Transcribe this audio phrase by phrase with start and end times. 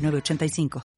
[0.00, 0.89] 985.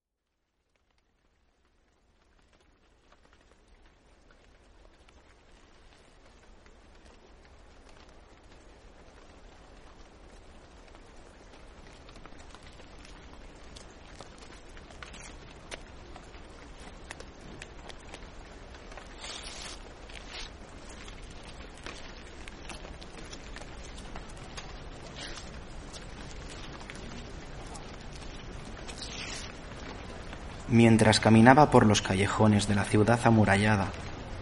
[30.72, 33.88] Mientras caminaba por los callejones de la ciudad amurallada,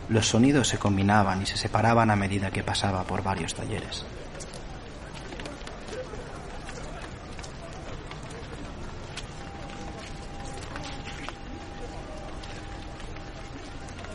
[0.09, 4.05] los sonidos se combinaban y se separaban a medida que pasaba por varios talleres.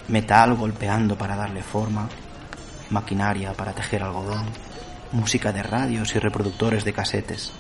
[0.08, 2.08] Metal golpeando para darle forma,
[2.92, 4.46] maquinaria para tejer algodón,
[5.12, 7.52] música de radios y reproductores de casetes,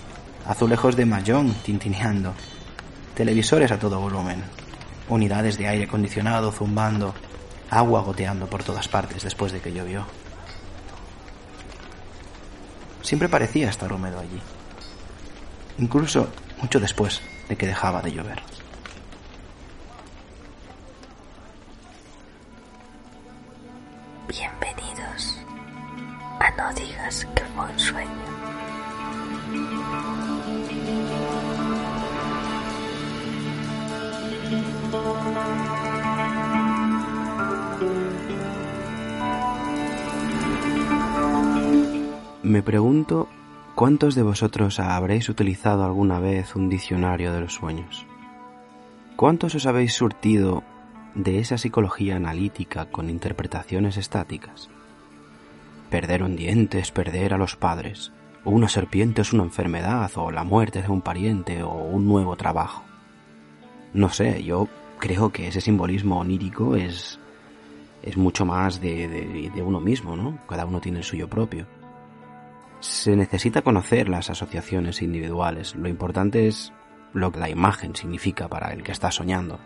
[0.47, 2.33] azulejos de mayón tintineando,
[3.15, 4.43] televisores a todo volumen,
[5.07, 7.15] unidades de aire acondicionado zumbando,
[7.69, 10.05] agua goteando por todas partes después de que llovió.
[13.01, 14.41] Siempre parecía estar húmedo allí,
[15.77, 16.27] incluso
[16.61, 18.41] mucho después de que dejaba de llover.
[42.55, 43.27] Me pregunto
[43.75, 48.05] cuántos de vosotros habréis utilizado alguna vez un diccionario de los sueños.
[49.17, 50.63] ¿Cuántos os habéis surtido
[51.15, 54.69] de esa psicología analítica con interpretaciones estáticas?
[55.89, 58.13] Perder un diente es perder a los padres,
[58.45, 62.37] o una serpiente es una enfermedad, o la muerte de un pariente, o un nuevo
[62.37, 62.85] trabajo.
[63.93, 67.19] No sé, yo creo que ese simbolismo onírico es,
[68.01, 70.39] es mucho más de, uno mismo, ¿no?
[70.47, 71.67] Cada uno tiene el suyo propio
[72.79, 75.75] se necesita conocer las asociaciones individuales.
[75.75, 76.73] Lo importante es
[77.13, 79.59] lo que la imagen significa para el que está soñando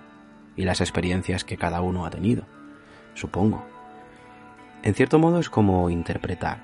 [0.56, 2.46] y las experiencias que cada uno ha tenido,
[3.14, 3.66] supongo.
[4.84, 6.64] En cierto modo es como interpretar,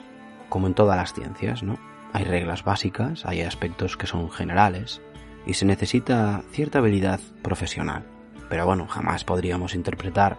[0.50, 1.78] como en todas las ciencias, ¿no?
[2.14, 5.02] Hay reglas básicas, hay aspectos que son generales
[5.46, 8.06] y se necesita cierta habilidad profesional.
[8.50, 10.38] Pero bueno, jamás podríamos interpretar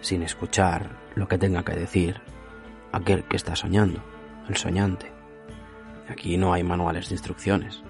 [0.00, 2.20] sin escuchar lo que tenga que decir
[2.92, 4.02] aquel que está soñando,
[4.48, 5.15] el soñante.
[6.08, 7.82] Aquí no hay manuales de instrucciones.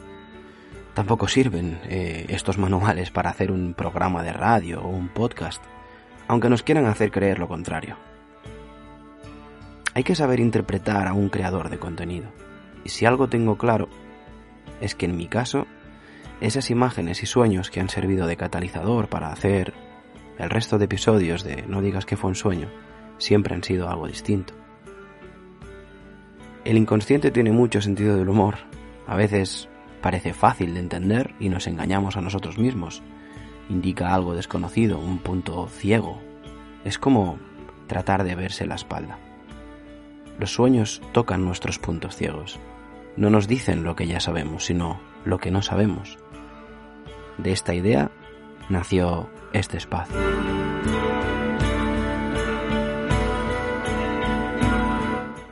[0.95, 5.63] Tampoco sirven eh, estos manuales para hacer un programa de radio o un podcast,
[6.27, 7.97] aunque nos quieran hacer creer lo contrario.
[9.93, 12.29] Hay que saber interpretar a un creador de contenido.
[12.85, 13.89] Y si algo tengo claro,
[14.81, 15.67] es que en mi caso,
[16.41, 19.75] esas imágenes y sueños que han servido de catalizador para hacer
[20.39, 22.69] el resto de episodios de No digas que fue un sueño,
[23.19, 24.55] siempre han sido algo distinto.
[26.67, 28.57] El inconsciente tiene mucho sentido del humor.
[29.07, 29.69] A veces
[30.03, 33.05] parece fácil de entender y nos engañamos a nosotros mismos.
[33.69, 36.21] Indica algo desconocido, un punto ciego.
[36.85, 37.39] Es como
[37.87, 39.17] tratar de verse la espalda.
[40.41, 42.59] Los sueños tocan nuestros puntos ciegos.
[43.17, 46.19] No nos dicen lo que ya sabemos, sino lo que no sabemos.
[47.39, 48.11] De esta idea
[48.69, 50.17] nació este espacio.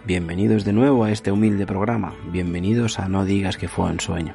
[0.06, 2.12] Bienvenidos de nuevo a este humilde programa.
[2.26, 4.34] Bienvenidos a No digas que fue un sueño.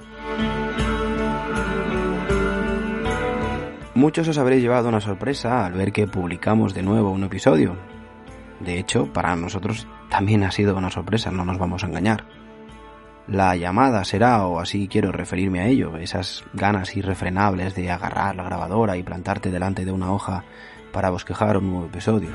[3.94, 7.76] Muchos os habréis llevado una sorpresa al ver que publicamos de nuevo un episodio.
[8.60, 12.26] De hecho, para nosotros también ha sido una sorpresa, no nos vamos a engañar.
[13.28, 18.44] La llamada será, o así quiero referirme a ello, esas ganas irrefrenables de agarrar la
[18.44, 20.46] grabadora y plantarte delante de una hoja
[20.92, 22.30] para bosquejar un nuevo episodio.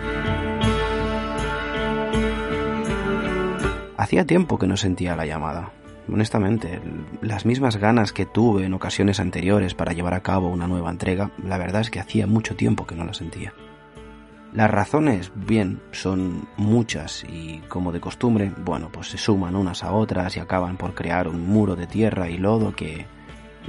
[4.04, 5.72] Hacía tiempo que no sentía la llamada.
[6.12, 6.78] Honestamente,
[7.22, 11.30] las mismas ganas que tuve en ocasiones anteriores para llevar a cabo una nueva entrega,
[11.42, 13.54] la verdad es que hacía mucho tiempo que no la sentía.
[14.52, 19.92] Las razones, bien, son muchas y, como de costumbre, bueno, pues se suman unas a
[19.92, 23.06] otras y acaban por crear un muro de tierra y lodo que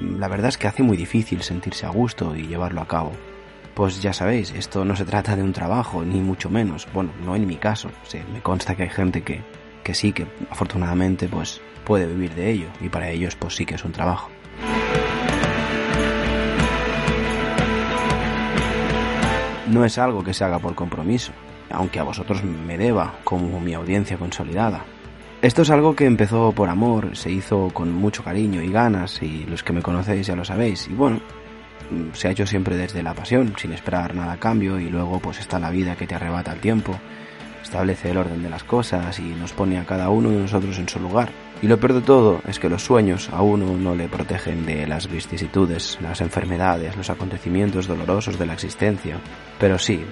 [0.01, 3.13] la verdad es que hace muy difícil sentirse a gusto y llevarlo a cabo.
[3.73, 6.89] Pues ya sabéis, esto no se trata de un trabajo, ni mucho menos.
[6.93, 7.89] Bueno, no en mi caso.
[8.03, 9.41] Sí, me consta que hay gente que,
[9.85, 13.75] que sí, que afortunadamente pues puede vivir de ello y para ellos pues sí que
[13.75, 14.29] es un trabajo.
[19.67, 21.33] No es algo que se haga por compromiso,
[21.69, 24.83] aunque a vosotros me deba como mi audiencia consolidada.
[25.41, 29.45] Esto es algo que empezó por amor, se hizo con mucho cariño y ganas, y
[29.45, 31.19] los que me conocéis ya lo sabéis, y bueno,
[32.13, 35.39] se ha hecho siempre desde la pasión, sin esperar nada a cambio, y luego pues
[35.39, 36.97] está la vida que te arrebata el tiempo,
[37.65, 40.87] establece el orden de las cosas y nos pone a cada uno de nosotros en
[40.87, 41.29] su lugar.
[41.61, 44.87] Y lo peor de todo es que los sueños a uno no le protegen de
[44.87, 49.17] las vicisitudes, las enfermedades, los acontecimientos dolorosos de la existencia,
[49.59, 50.03] pero sí,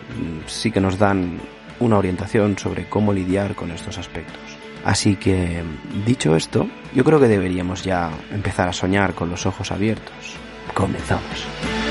[0.48, 1.40] sí que nos dan
[1.80, 4.42] una orientación sobre cómo lidiar con estos aspectos.
[4.84, 5.64] Así que,
[6.06, 10.36] dicho esto, yo creo que deberíamos ya empezar a soñar con los ojos abiertos.
[10.74, 11.83] Comenzamos.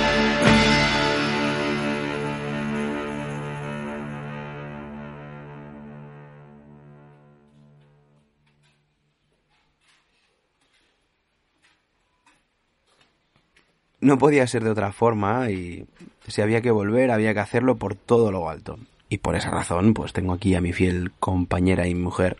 [14.02, 15.86] No podía ser de otra forma y
[16.28, 18.78] si había que volver había que hacerlo por todo lo alto.
[19.08, 22.36] Y por esa razón pues tengo aquí a mi fiel compañera y mujer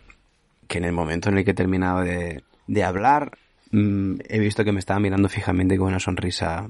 [0.67, 3.37] que en el momento en el que he terminado de, de hablar
[3.71, 6.69] mm, he visto que me estaba mirando fijamente con una sonrisa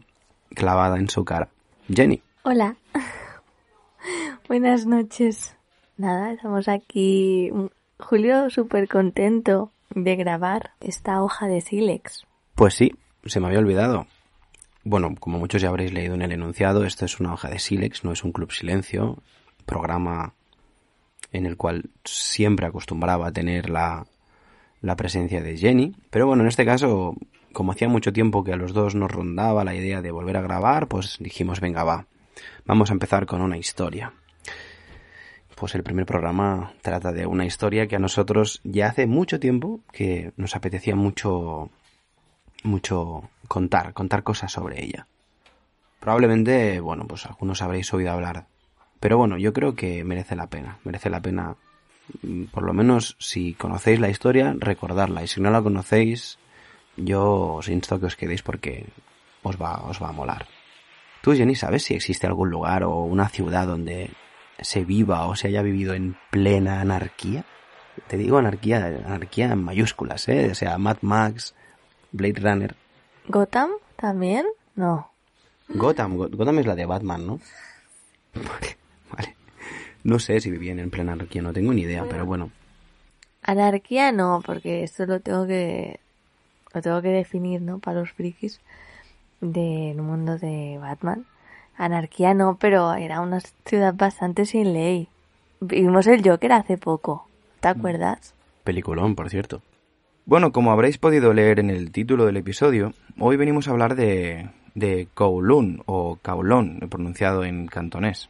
[0.53, 1.49] clavada en su cara.
[1.93, 2.21] Jenny.
[2.43, 2.75] Hola.
[4.47, 5.55] Buenas noches.
[5.97, 7.51] Nada, estamos aquí.
[7.99, 12.25] Julio súper contento de grabar esta hoja de sílex.
[12.55, 12.93] Pues sí,
[13.25, 14.07] se me había olvidado.
[14.85, 18.03] Bueno, como muchos ya habréis leído en el enunciado, esto es una hoja de sílex,
[18.03, 19.17] no es un club silencio,
[19.65, 20.33] programa
[21.31, 24.05] en el cual siempre acostumbraba a tener la,
[24.81, 25.95] la presencia de Jenny.
[26.09, 27.15] Pero bueno, en este caso,
[27.53, 30.41] como hacía mucho tiempo que a los dos nos rondaba la idea de volver a
[30.41, 32.07] grabar, pues dijimos, venga, va,
[32.65, 34.13] vamos a empezar con una historia.
[35.55, 39.79] Pues el primer programa trata de una historia que a nosotros ya hace mucho tiempo
[39.93, 41.69] que nos apetecía mucho
[42.63, 45.07] mucho contar, contar cosas sobre ella.
[45.99, 48.47] Probablemente, bueno, pues algunos habréis oído hablar.
[48.99, 51.55] Pero bueno, yo creo que merece la pena, merece la pena,
[52.21, 55.23] mm, por lo menos si conocéis la historia, recordarla.
[55.23, 56.39] Y si no la conocéis,
[56.97, 58.85] yo os insto a que os quedéis porque
[59.43, 60.47] os va, os va a molar.
[61.21, 64.09] Tú, Jenny, ¿sabes si existe algún lugar o una ciudad donde
[64.59, 67.45] se viva o se haya vivido en plena anarquía?
[68.07, 70.49] Te digo anarquía, anarquía en mayúsculas, ¿eh?
[70.51, 71.55] O sea, Mad Max,
[72.11, 72.75] Blade Runner.
[73.27, 74.45] ¿Gotham también?
[74.75, 75.09] No.
[75.69, 77.39] Gotham, Gotham es la de Batman, ¿no?
[79.11, 79.35] Vale,
[80.03, 82.51] No sé si vivían en plena anarquía, no tengo ni idea, pero bueno.
[83.41, 85.99] Anarquía no, porque esto lo tengo que
[86.73, 87.79] lo tengo que definir, ¿no?
[87.79, 88.59] Para los frikis
[89.41, 91.25] del mundo de Batman.
[91.77, 95.07] Anarquía no, pero era una ciudad bastante sin ley.
[95.59, 97.27] Vimos el Joker hace poco,
[97.59, 98.33] ¿te acuerdas?
[98.63, 99.61] Peliculón, por cierto.
[100.25, 104.49] Bueno, como habréis podido leer en el título del episodio, hoy venimos a hablar de,
[104.73, 108.29] de Kowloon o Kowloon, pronunciado en cantonés.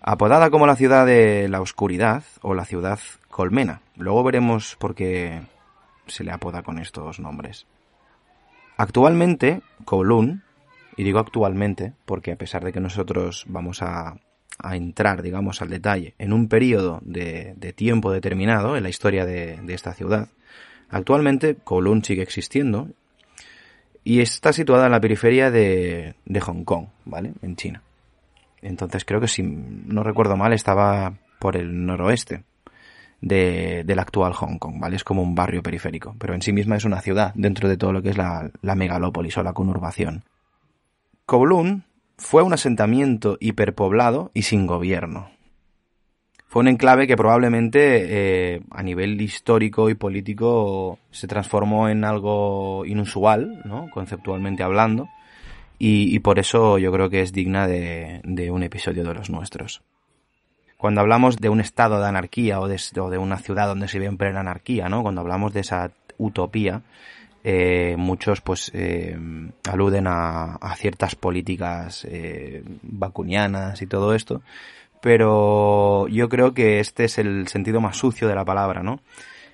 [0.00, 3.80] Apodada como la ciudad de la oscuridad o la ciudad colmena.
[3.96, 5.40] Luego veremos por qué
[6.06, 7.66] se le apoda con estos nombres.
[8.76, 10.44] Actualmente, Kowloon,
[10.96, 14.14] y digo actualmente porque a pesar de que nosotros vamos a,
[14.62, 19.58] a entrar, digamos, al detalle en un periodo de, tiempo determinado en la historia de,
[19.62, 20.28] de esta ciudad,
[20.90, 22.88] Actualmente Kowloon sigue existiendo
[24.02, 27.32] y está situada en la periferia de, de Hong Kong, ¿vale?
[27.42, 27.82] En China.
[28.60, 32.42] Entonces creo que si no recuerdo mal estaba por el noroeste
[33.20, 34.96] de, del actual Hong Kong, ¿vale?
[34.96, 37.92] Es como un barrio periférico, pero en sí misma es una ciudad dentro de todo
[37.92, 40.24] lo que es la, la megalópolis o la conurbación.
[41.24, 41.84] Kowloon
[42.20, 45.30] fue un asentamiento hiperpoblado y sin gobierno,
[46.50, 47.78] fue un enclave que probablemente
[48.54, 53.88] eh, a nivel histórico y político se transformó en algo inusual, ¿no?
[53.90, 55.08] conceptualmente hablando,
[55.78, 59.80] y, por eso yo creo que es digna de, de, un episodio de los nuestros.
[60.76, 63.98] Cuando hablamos de un estado de anarquía o de, o de una ciudad donde se
[63.98, 65.02] ve en plena anarquía, ¿no?
[65.02, 66.82] cuando hablamos de esa utopía,
[67.42, 69.16] eh, muchos pues eh,
[69.70, 74.42] aluden a, ciertas políticas eh, vacunianas y todo esto,
[75.00, 79.00] pero yo creo que este es el sentido más sucio de la palabra, ¿no?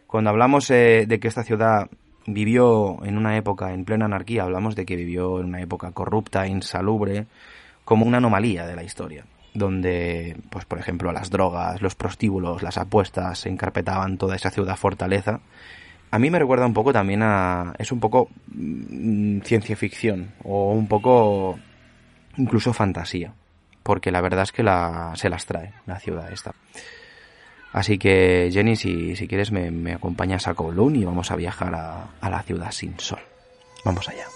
[0.07, 1.89] Cuando hablamos de que esta ciudad
[2.27, 6.47] vivió en una época en plena anarquía, hablamos de que vivió en una época corrupta,
[6.47, 7.27] insalubre,
[7.85, 12.79] como una anomalía de la historia, donde, pues por ejemplo, las drogas, los prostíbulos, las
[12.79, 15.41] apuestas encarpetaban toda esa ciudad fortaleza
[16.11, 17.75] a mí me recuerda un poco también a...
[17.79, 21.59] es un poco mm, ciencia ficción o un poco
[22.37, 23.33] incluso fantasía,
[23.83, 26.55] porque la verdad es que la, se las trae la ciudad esta.
[27.73, 31.75] Así que Jenny, si, si quieres me, me, acompañas a Kowloon y vamos a viajar
[31.75, 33.21] a, a la ciudad sin sol.
[33.85, 34.27] Vamos allá.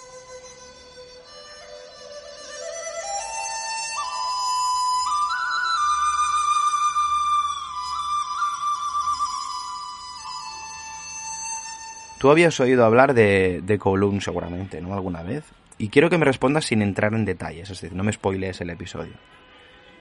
[12.21, 14.93] Tú habías oído hablar de, Kowloon seguramente, ¿no?
[14.93, 15.43] Alguna vez.
[15.79, 18.69] Y quiero que me respondas sin entrar en detalles, es decir, no me spoilees el
[18.69, 19.13] episodio.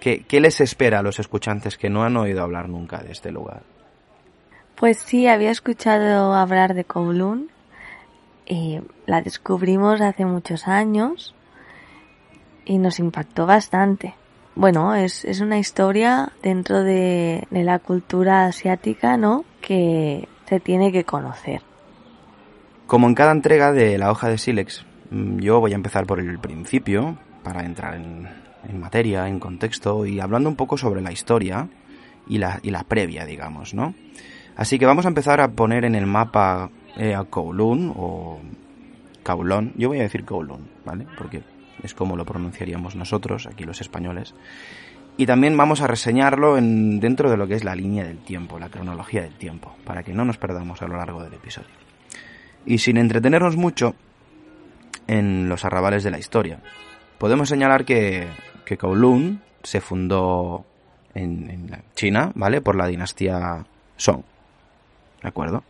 [0.00, 3.32] ¿Qué, ¿Qué, les espera a los escuchantes que no han oído hablar nunca de este
[3.32, 3.62] lugar?
[4.74, 7.48] Pues sí, había escuchado hablar de Kowloon.
[8.44, 11.34] Y la descubrimos hace muchos años
[12.66, 14.14] y nos impactó bastante.
[14.56, 19.46] Bueno, es, es una historia dentro de, de la cultura asiática, ¿no?
[19.62, 21.62] Que se tiene que conocer.
[22.90, 26.40] Como en cada entrega de la hoja de Silex, yo voy a empezar por el
[26.40, 31.68] principio para entrar en, materia, en contexto y hablando un poco sobre la historia
[32.26, 33.94] y la, y la previa, digamos, ¿no?
[34.56, 38.40] Así que vamos a empezar a poner en el mapa eh, a Kowloon o
[39.22, 39.72] Kowloon.
[39.76, 41.06] Yo voy a decir Kowloon, ¿vale?
[41.16, 41.44] Porque
[41.84, 44.34] es como lo pronunciaríamos nosotros, aquí los españoles.
[45.16, 48.58] Y también vamos a reseñarlo en, dentro de lo que es la línea del tiempo,
[48.58, 51.89] la cronología del tiempo, para que no nos perdamos a lo largo del episodio.
[52.66, 53.94] Y sin entretenernos mucho
[55.06, 56.60] en los arrabales de la historia,
[57.18, 58.28] podemos señalar que,
[58.64, 60.64] que Kowloon se fundó
[61.14, 62.60] en, China, ¿vale?
[62.60, 64.22] Por la dinastía Song.
[65.22, 65.64] ¿De acuerdo?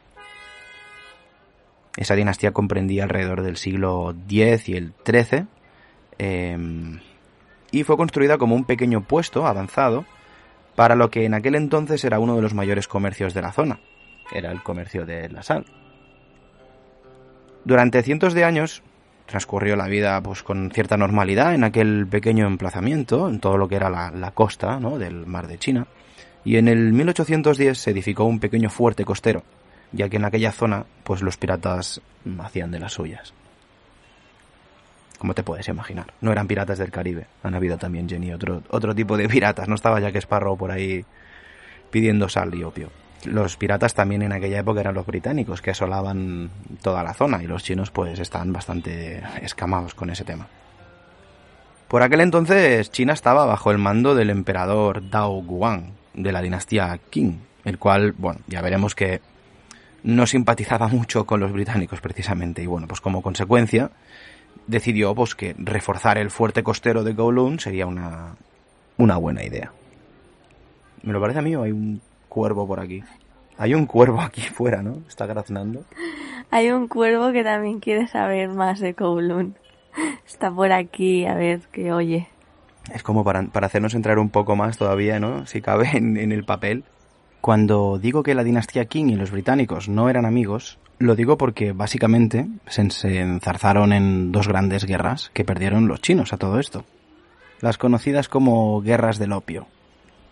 [1.96, 5.46] Esa dinastía comprendía alrededor del siglo X y el XIII.
[6.18, 7.00] Eh,
[7.72, 10.04] y fue construida como un pequeño puesto avanzado
[10.76, 13.80] para lo que en aquel entonces era uno de los mayores comercios de la zona.
[14.32, 15.66] Era el comercio de la sal.
[17.64, 18.82] Durante cientos de años
[19.26, 23.76] transcurrió la vida pues con cierta normalidad en aquel pequeño emplazamiento, en todo lo que
[23.76, 24.98] era la, la costa ¿no?
[24.98, 25.86] del mar de China,
[26.44, 29.44] y en el 1810 se edificó un pequeño fuerte costero,
[29.92, 32.00] ya que en aquella zona pues los piratas
[32.40, 33.34] hacían de las suyas.
[35.18, 38.94] Como te puedes imaginar, no eran piratas del Caribe, han habido también Jenny otro, otro
[38.94, 41.04] tipo de piratas, no estaba Jack Sparrow por ahí
[41.90, 42.88] pidiendo sal y opio
[43.24, 46.50] los piratas también en aquella época eran los británicos que asolaban
[46.82, 50.46] toda la zona y los chinos pues estaban bastante escamados con ese tema.
[51.88, 56.98] Por aquel entonces China estaba bajo el mando del emperador Dao Guang de la dinastía
[57.10, 59.20] Qing, el cual, bueno, ya veremos que
[60.02, 63.90] no simpatizaba mucho con los británicos precisamente y bueno, pues como consecuencia
[64.66, 68.36] decidió pues que reforzar el fuerte costero de Kowloon sería una
[68.96, 69.72] una buena idea.
[71.02, 72.00] ¿Me lo parece a mí o hay un
[72.30, 73.04] cuervo por aquí.
[73.58, 75.02] Hay un cuervo aquí fuera, ¿no?
[75.06, 75.84] Está graznando.
[76.50, 79.54] Hay un cuervo que también quiere saber más de Kowloon.
[80.26, 82.28] Está por aquí, a ver qué oye.
[82.94, 85.44] Es como para, para hacernos entrar un poco más todavía, ¿no?
[85.44, 86.84] Si cabe en, en el papel.
[87.40, 91.72] Cuando digo que la dinastía Qing y los británicos no eran amigos, lo digo porque
[91.72, 96.84] básicamente se, se enzarzaron en dos grandes guerras que perdieron los chinos a todo esto.
[97.60, 99.66] Las conocidas como guerras del opio,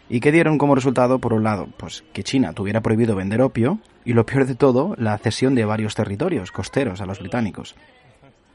[0.09, 3.79] y que dieron como resultado, por un lado, pues que China tuviera prohibido vender opio
[4.05, 7.75] y lo peor de todo, la cesión de varios territorios costeros a los británicos.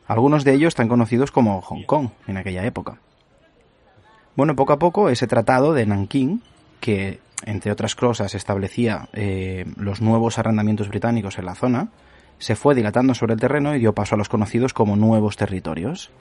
[0.08, 2.98] Algunos de ellos tan conocidos como Hong Kong en aquella época.
[4.36, 6.42] Bueno, poco a poco ese tratado de Nanking,
[6.80, 11.90] que entre otras cosas establecía eh, los nuevos arrendamientos británicos en la zona,
[12.40, 16.12] se fue dilatando sobre el terreno y dio paso a los conocidos como nuevos territorios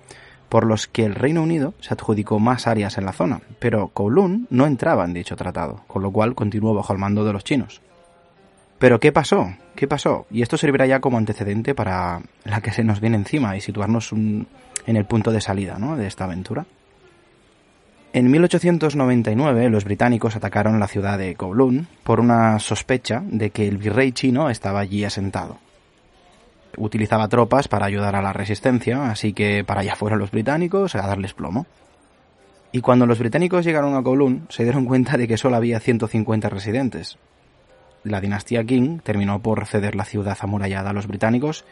[0.52, 4.48] por los que el Reino Unido se adjudicó más áreas en la zona, pero Kowloon
[4.50, 7.80] no entraba en dicho tratado, con lo cual continuó bajo el mando de los chinos.
[8.78, 9.54] Pero ¿qué pasó?
[9.74, 10.26] ¿Qué pasó?
[10.30, 14.12] Y esto servirá ya como antecedente para la que se nos viene encima y situarnos
[14.12, 14.46] en
[14.84, 15.96] el punto de salida ¿no?
[15.96, 16.66] de esta aventura.
[18.12, 23.78] En 1899 los británicos atacaron la ciudad de Kowloon por una sospecha de que el
[23.78, 25.56] virrey chino estaba allí asentado
[26.76, 31.06] utilizaba tropas para ayudar a la resistencia, así que para allá fueron los británicos a
[31.06, 31.66] darles plomo.
[32.72, 36.48] Y cuando los británicos llegaron a Kowloon, se dieron cuenta de que solo había 150
[36.48, 37.18] residentes.
[38.02, 41.64] La dinastía Qing terminó por ceder la ciudad amurallada a los británicos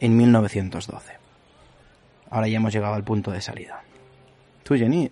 [0.00, 1.12] en 1912.
[2.30, 3.82] Ahora ya hemos llegado al punto de salida.
[4.64, 5.10] Tú, Jenny,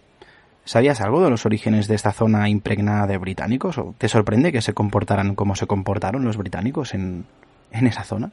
[0.65, 3.79] ¿sabías algo de los orígenes de esta zona impregnada de británicos?
[3.79, 7.25] ¿O te sorprende que se comportaran como se comportaron los británicos en,
[7.71, 8.33] en esa zona?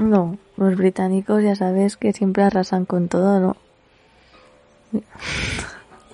[0.00, 5.02] No, los británicos ya sabes que siempre arrasan con todo, ¿no?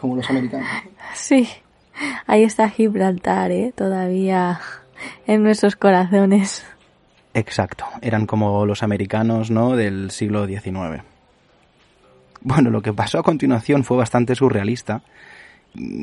[0.01, 0.67] Como los americanos.
[1.15, 1.49] Sí,
[2.27, 3.73] ahí está Gibraltar, ¿eh?
[3.73, 4.61] Todavía
[5.29, 6.67] en nuestros corazones.
[7.33, 9.77] Exacto, eran como los americanos, ¿no?
[9.77, 11.05] Del siglo XIX.
[12.41, 15.03] Bueno, lo que pasó a continuación fue bastante surrealista.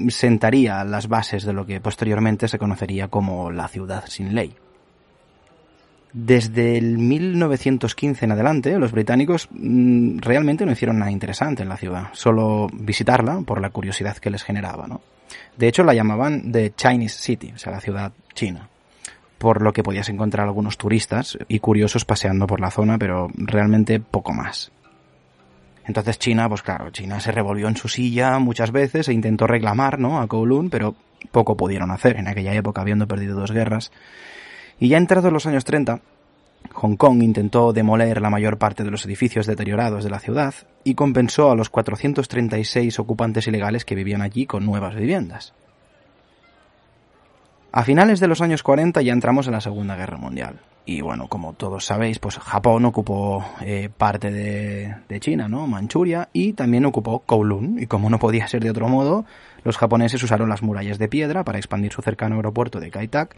[0.08, 4.56] Sentaría las bases de lo que posteriormente se conocería como la ciudad sin ley.
[6.14, 11.78] Desde el 1915 en adelante, los británicos mm, realmente no hicieron nada interesante en la
[11.78, 15.02] ciudad, solo visitarla por la curiosidad que les generaba, ¿no?
[15.58, 18.70] De hecho, la llamaban The Chinese City, o sea, la ciudad china,
[19.40, 24.00] por lo que podías encontrar algunos turistas y curiosos paseando por la zona, pero realmente
[24.00, 24.72] poco más.
[25.86, 30.00] Entonces China, pues claro, China se revolvió en su silla muchas veces e intentó reclamar,
[30.00, 30.22] ¿no?
[30.22, 30.96] A Kowloon, pero
[31.32, 33.92] poco pudieron hacer en aquella época, habiendo perdido dos guerras.
[34.84, 36.02] Y ya entrados los años 30,
[36.74, 40.96] Hong Kong intentó demoler la mayor parte de los edificios deteriorados de la ciudad y
[40.96, 45.54] compensó a los 436 ocupantes ilegales que vivían allí con nuevas viviendas.
[47.72, 50.60] A finales de los años 40 ya entramos en la Segunda Guerra Mundial.
[50.86, 55.66] Y bueno, como todos sabéis, pues Japón ocupó eh, parte de, de, China, ¿no?
[55.66, 57.80] Manchuria, y también ocupó Kowloon.
[57.80, 59.24] Y como no podía ser de otro modo,
[59.64, 63.38] los japoneses usaron las murallas de piedra para expandir su cercano aeropuerto de Kai-Tak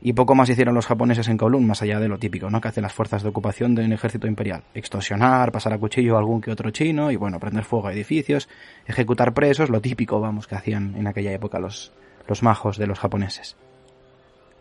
[0.00, 2.60] y poco más hicieron los japoneses en Kowloon, más allá de lo típico, ¿no?
[2.60, 4.62] Que hacen las fuerzas de ocupación de un ejército imperial.
[4.74, 8.48] Extorsionar, pasar a cuchillo a algún que otro chino y, bueno, prender fuego a edificios,
[8.86, 11.92] ejecutar presos, lo típico, vamos, que hacían en aquella época los,
[12.28, 13.56] los majos de los japoneses.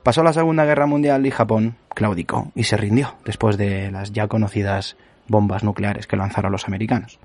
[0.04, 4.28] Pasó la Segunda Guerra Mundial y Japón claudicó y se rindió después de las ya
[4.28, 7.20] conocidas bombas nucleares que lanzaron los americanos.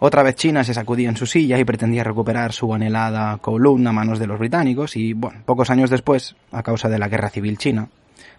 [0.00, 3.92] Otra vez China se sacudía en su silla y pretendía recuperar su anhelada Kowloon a
[3.92, 7.58] manos de los británicos y, bueno, pocos años después, a causa de la guerra civil
[7.58, 7.88] china,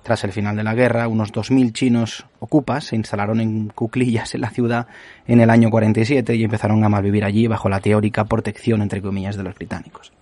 [0.03, 4.41] tras el final de la guerra, unos 2.000 chinos ocupas se instalaron en cuclillas en
[4.41, 4.85] la ciudad
[5.25, 9.35] en el año 47 y empezaron a malvivir allí bajo la teórica protección, entre comillas,
[9.35, 10.13] de los británicos.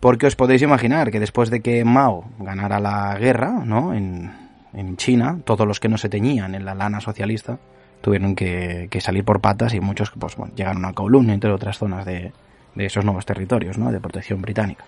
[0.00, 3.94] Porque os podéis imaginar que después de que Mao ganara la guerra, ¿no?
[3.94, 4.30] En,
[4.74, 7.58] en China, todos los que no se teñían en la lana socialista,
[8.04, 12.04] tuvieron que, salir por patas y muchos pues, bueno, llegaron a Kowloon, entre otras zonas
[12.04, 12.32] de,
[12.74, 13.90] de esos nuevos territorios ¿no?
[13.90, 14.84] de protección británica.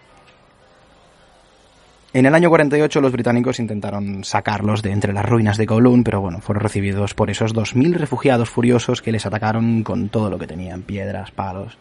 [2.12, 6.20] En el año 48 los británicos intentaron sacarlos de entre las ruinas de Kowloon, pero
[6.20, 10.46] bueno, fueron recibidos por esos 2.000 refugiados furiosos que les atacaron con todo lo que
[10.46, 11.78] tenían, piedras, palos,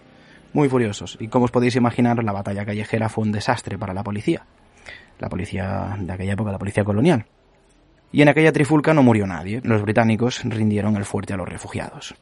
[0.54, 1.18] muy furiosos.
[1.20, 4.46] Y como os podéis imaginar, la batalla callejera fue un desastre para la policía,
[5.20, 7.26] la policía de aquella época, la policía colonial
[8.12, 9.62] y en aquella trifulca no murió nadie.
[9.64, 12.16] Los británicos rindieron el fuerte a los refugiados.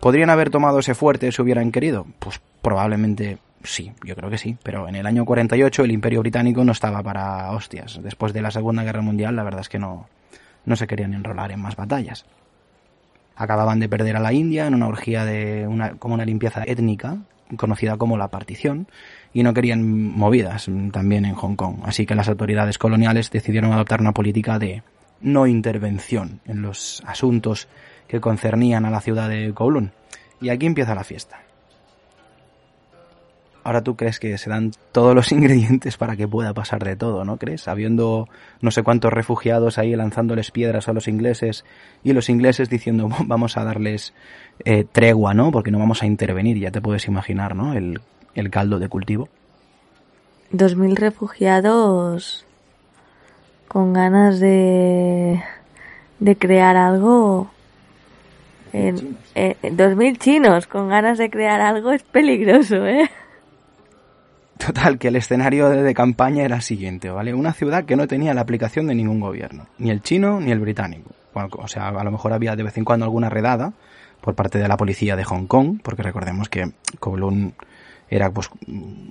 [0.00, 2.06] ¿Podrían haber tomado ese fuerte si hubieran querido?
[2.18, 6.64] Pues probablemente sí, yo creo que sí, pero en el año 48 el imperio británico
[6.64, 8.00] no estaba para hostias.
[8.02, 10.08] Después de la Segunda Guerra Mundial la verdad es que no,
[10.64, 12.24] no se querían enrolar en más batallas.
[13.36, 17.18] Acababan de perder a la India en una orgía de una, como una limpieza étnica,
[17.56, 18.88] conocida como la partición,
[19.32, 21.76] y no querían movidas también en Hong Kong.
[21.84, 24.82] Así que las autoridades coloniales decidieron adoptar una política de
[25.20, 27.68] no intervención en los asuntos
[28.08, 29.92] que concernían a la ciudad de Kowloon.
[30.40, 31.42] Y aquí empieza la fiesta.
[33.62, 37.24] Ahora tú crees que se dan todos los ingredientes para que pueda pasar de todo,
[37.24, 37.68] ¿no crees?
[37.68, 38.28] Habiendo
[38.60, 41.64] no sé cuántos refugiados ahí lanzándoles piedras a los ingleses
[42.02, 44.14] y los ingleses diciendo vamos a darles
[44.64, 45.52] eh, tregua, ¿no?
[45.52, 47.74] Porque no vamos a intervenir, ya te puedes imaginar, ¿no?
[47.74, 48.00] El
[48.34, 49.28] el caldo de cultivo.
[50.50, 52.44] Dos mil refugiados
[53.68, 55.42] con ganas de,
[56.18, 57.50] de crear algo.
[58.72, 63.08] dos mil chinos con ganas de crear algo es peligroso, ¿eh?
[64.58, 67.32] Total, que el escenario de, campaña era el siguiente, ¿vale?
[67.32, 70.60] Una ciudad que no tenía la aplicación de ningún gobierno, ni el chino ni el
[70.60, 71.10] británico.
[71.32, 73.72] o sea, a lo mejor había de vez en cuando alguna redada
[74.20, 77.54] por parte de la policía de Hong Kong, porque recordemos que Kowloon
[78.10, 78.50] era pues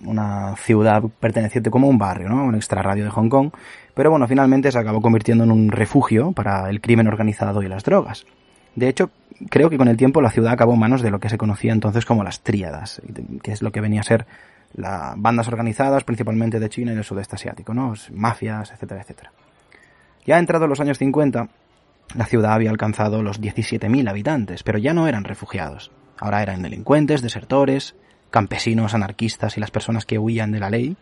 [0.06, 2.44] una ciudad perteneciente como un barrio, ¿no?
[2.44, 3.52] Un extrarradio de Hong Kong.
[3.94, 7.84] Pero bueno, finalmente se acabó convirtiendo en un refugio para el crimen organizado y las
[7.84, 8.26] drogas.
[8.76, 9.10] De hecho,
[9.50, 11.72] creo que con el tiempo la ciudad acabó en manos de lo que se conocía
[11.72, 13.02] entonces como las tríadas,
[13.42, 14.28] que es lo que venía a ser
[14.74, 17.94] las bandas organizadas principalmente de China y del sudeste asiático, ¿no?
[18.14, 19.32] Mafias, etcétera, etcétera.
[20.26, 21.48] Ya entrado los años 50,
[22.16, 25.92] la ciudad había alcanzado los 17.000 habitantes, pero ya no eran refugiados.
[26.20, 27.96] Ahora eran delincuentes, desertores,
[28.30, 30.96] campesinos, anarquistas y las personas que huían de la ley,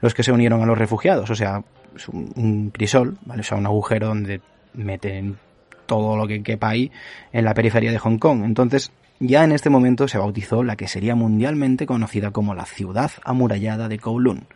[0.00, 1.30] los que se unieron a los refugiados.
[1.30, 1.62] O sea,
[1.94, 3.40] es un, crisol, ¿vale?
[3.40, 4.40] O sea, un agujero donde
[4.74, 5.38] meten
[5.86, 6.90] todo lo que quepa ahí
[7.32, 8.44] en la periferia de Hong Kong.
[8.44, 13.10] Entonces, ya en este momento se bautizó la que sería mundialmente conocida como la ciudad
[13.24, 14.46] amurallada de Kowloon.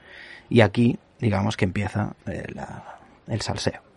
[0.50, 2.46] Y aquí, digamos que empieza eh,
[3.28, 3.87] el salseo.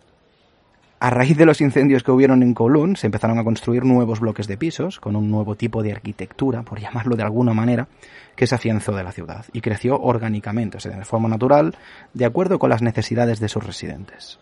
[1.02, 4.46] A raíz de los incendios que hubieron en Kowloon, se empezaron a construir nuevos bloques
[4.46, 7.88] de pisos, con un nuevo tipo de arquitectura, por llamarlo de alguna manera,
[8.36, 11.76] que se afianzó de la ciudad y creció orgánicamente, o sea, de forma natural,
[12.14, 14.38] de acuerdo con las necesidades de sus residentes.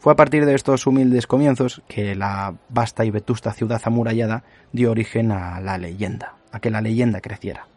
[0.00, 4.42] Fue a partir de estos humildes comienzos que la vasta y vetusta ciudad amurallada
[4.72, 7.68] dio origen a la leyenda, a que la leyenda creciera.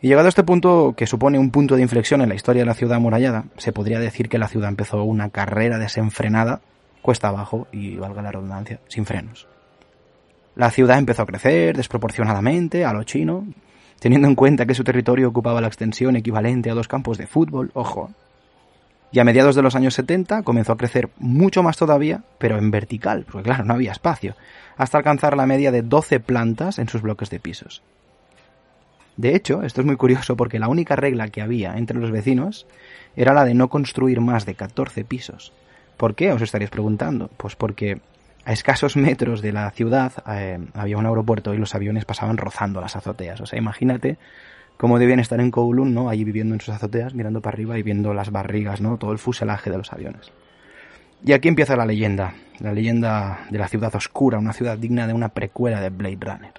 [0.00, 2.66] Y llegado a este punto, que supone un punto de inflexión en la historia de
[2.66, 6.62] la ciudad amurallada, se podría decir que la ciudad empezó una carrera desenfrenada,
[7.02, 9.46] cuesta abajo y, valga la redundancia, sin frenos.
[10.54, 13.46] La ciudad empezó a crecer desproporcionadamente a lo chino,
[13.98, 17.70] teniendo en cuenta que su territorio ocupaba la extensión equivalente a dos campos de fútbol,
[17.74, 18.10] ojo.
[19.10, 22.70] Y a mediados de los años 70 comenzó a crecer mucho más todavía, pero en
[22.70, 24.34] vertical, porque claro, no había espacio,
[24.76, 27.82] hasta alcanzar la media de 12 plantas en sus bloques de pisos.
[29.16, 32.66] De hecho, esto es muy curioso porque la única regla que había entre los vecinos
[33.14, 35.52] era la de no construir más de 14 pisos.
[35.96, 36.32] ¿Por qué?
[36.32, 37.30] Os estaréis preguntando.
[37.36, 38.00] Pues porque
[38.44, 42.80] a escasos metros de la ciudad eh, había un aeropuerto y los aviones pasaban rozando
[42.80, 43.40] las azoteas.
[43.40, 44.18] O sea, imagínate
[44.76, 46.08] cómo debían estar en Kowloon, ¿no?
[46.08, 48.96] Allí viviendo en sus azoteas, mirando para arriba y viendo las barrigas, ¿no?
[48.96, 50.32] Todo el fuselaje de los aviones.
[51.24, 55.12] Y aquí empieza la leyenda, la leyenda de la ciudad oscura, una ciudad digna de
[55.12, 56.52] una precuela de Blade Runner.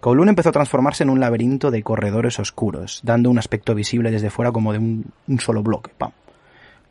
[0.00, 4.28] Kowloon empezó a transformarse en un laberinto de corredores oscuros, dando un aspecto visible desde
[4.28, 5.92] fuera como de un, un solo bloque.
[5.96, 6.10] ¡Pam!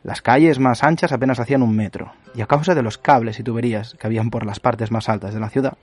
[0.04, 3.44] Las calles más anchas apenas hacían un metro, y a causa de los cables y
[3.44, 5.76] tuberías que habían por las partes más altas de la ciudad,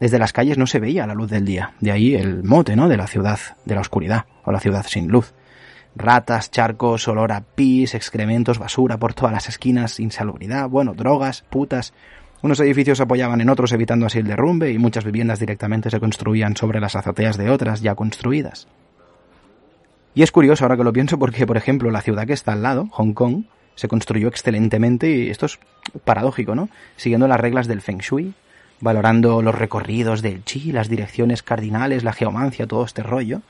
[0.00, 1.74] desde las calles no se veía la luz del día.
[1.78, 2.88] De ahí el mote, ¿no?
[2.88, 5.34] De la ciudad de la oscuridad, o la ciudad sin luz.
[5.94, 11.92] Ratas, charcos, olor a pis, excrementos, basura por todas las esquinas, insalubridad, bueno, drogas, putas.
[12.42, 16.00] Unos edificios se apoyaban en otros evitando así el derrumbe y muchas viviendas directamente se
[16.00, 18.66] construían sobre las azoteas de otras ya construidas.
[20.14, 22.62] Y es curioso ahora que lo pienso porque, por ejemplo, la ciudad que está al
[22.62, 23.44] lado, Hong Kong,
[23.80, 25.58] se construyó excelentemente y esto es
[26.04, 26.68] paradójico, ¿no?
[26.96, 28.34] Siguiendo las reglas del Feng Shui,
[28.78, 33.40] valorando los recorridos del chi, las direcciones cardinales, la geomancia, todo este rollo.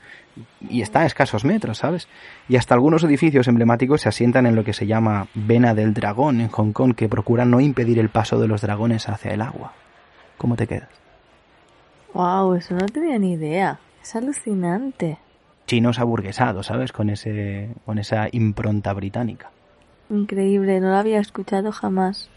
[0.69, 2.07] Y está a escasos metros, ¿sabes?
[2.47, 6.39] Y hasta algunos edificios emblemáticos se asientan en lo que se llama Vena del Dragón
[6.39, 9.73] en Hong Kong, que procura no impedir el paso de los dragones hacia el agua.
[10.37, 10.87] ¿Cómo te quedas?
[12.13, 13.81] Wow, eso no tenía ni idea.
[14.01, 15.17] Es alucinante.
[15.67, 16.93] Chinos aburguesados, ¿sabes?
[16.93, 19.51] Con ese, con esa impronta británica.
[20.11, 22.29] Increíble, no lo había escuchado jamás.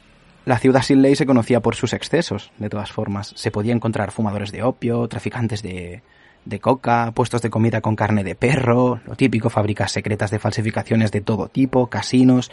[0.44, 3.32] La ciudad sin ley se conocía por sus excesos, de todas formas.
[3.34, 6.02] Se podía encontrar fumadores de opio, traficantes de,
[6.44, 11.10] de coca, puestos de comida con carne de perro, lo típico, fábricas secretas de falsificaciones
[11.10, 12.52] de todo tipo, casinos.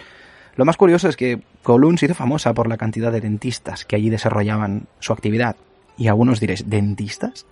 [0.55, 3.95] Lo más curioso es que Kowloon se hizo famosa por la cantidad de dentistas que
[3.95, 5.55] allí desarrollaban su actividad.
[5.97, 7.45] Y algunos diréis, ¿dentistas?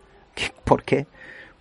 [0.63, 1.05] ¿Por qué?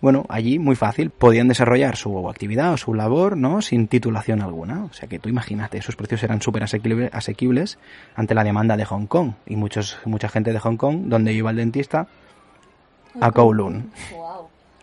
[0.01, 3.61] Bueno, allí muy fácil, podían desarrollar su actividad o su labor, ¿no?
[3.61, 4.85] Sin titulación alguna.
[4.85, 7.77] O sea que tú imagínate, sus precios eran súper asequibles
[8.15, 9.33] ante la demanda de Hong Kong.
[9.45, 12.07] Y muchos, mucha gente de Hong Kong, donde iba el dentista,
[13.19, 13.91] a Kowloon.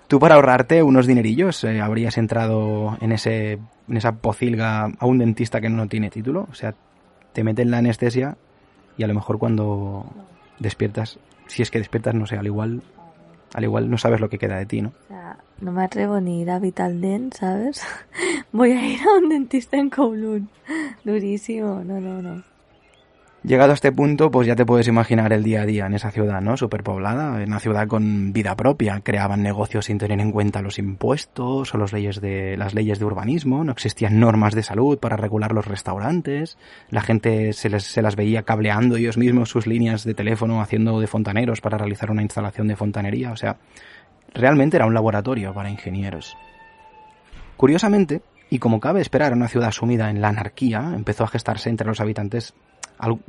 [0.08, 5.18] Tú para ahorrarte unos dinerillos eh, habrías entrado en ese en esa pocilga a un
[5.18, 6.74] dentista que no tiene título, o sea,
[7.32, 8.36] te meten la anestesia
[8.96, 10.06] y a lo mejor cuando
[10.58, 12.82] despiertas, si es que despiertas, no sé, al igual
[13.54, 14.88] al igual no sabes lo que queda de ti, ¿no?
[14.88, 17.82] O sea, no me atrevo ni ir a Vital Dent, ¿sabes?
[18.52, 20.48] Voy a ir a un dentista en Kowloon.
[21.04, 22.42] Durísimo, no, no, no.
[23.46, 26.10] Llegado a este punto, pues ya te puedes imaginar el día a día en esa
[26.10, 26.56] ciudad, ¿no?
[26.56, 29.02] Superpoblada, en una ciudad con vida propia.
[29.04, 33.62] Creaban negocios sin tener en cuenta los impuestos o leyes de, las leyes de urbanismo.
[33.62, 36.58] No existían normas de salud para regular los restaurantes.
[36.90, 40.98] La gente se, les, se las veía cableando ellos mismos sus líneas de teléfono haciendo
[40.98, 43.30] de fontaneros para realizar una instalación de fontanería.
[43.30, 43.58] O sea,
[44.34, 46.36] realmente era un laboratorio para ingenieros.
[47.56, 51.86] Curiosamente, y como cabe esperar una ciudad sumida en la anarquía, empezó a gestarse entre
[51.86, 52.54] los habitantes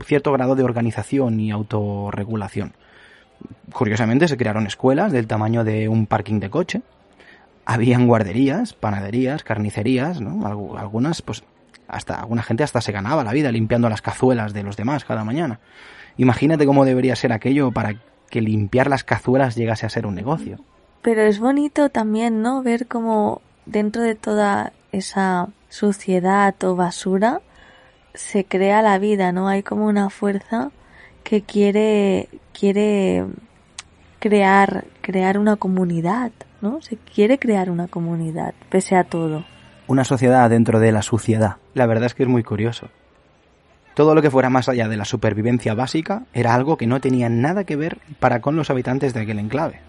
[0.04, 2.74] cierto grado de organización y autorregulación.
[3.72, 6.82] Curiosamente se crearon escuelas del tamaño de un parking de coche.
[7.66, 10.48] Habían guarderías, panaderías, carnicerías, ¿no?
[10.78, 11.44] Algunas, pues,
[11.88, 15.24] hasta alguna gente hasta se ganaba la vida limpiando las cazuelas de los demás cada
[15.24, 15.60] mañana.
[16.18, 17.96] Imagínate cómo debería ser aquello para
[18.30, 20.60] que limpiar las cazuelas llegase a ser un negocio.
[21.02, 22.64] Pero es bonito también, ¿no?
[22.64, 27.42] Ver cómo dentro de toda esa suciedad o basura
[28.18, 29.48] se crea la vida, ¿no?
[29.48, 30.72] Hay como una fuerza
[31.24, 32.28] que quiere
[32.58, 33.26] quiere
[34.20, 36.82] crear crear una comunidad, ¿no?
[36.82, 39.46] Se quiere crear una comunidad pese a todo.
[39.88, 41.58] Una sociedad dentro de la suciedad.
[41.74, 42.90] La verdad es que es muy curioso.
[43.94, 47.30] Todo lo que fuera más allá de la supervivencia básica era algo que no tenía
[47.30, 49.80] nada que ver para con los habitantes de aquel enclave.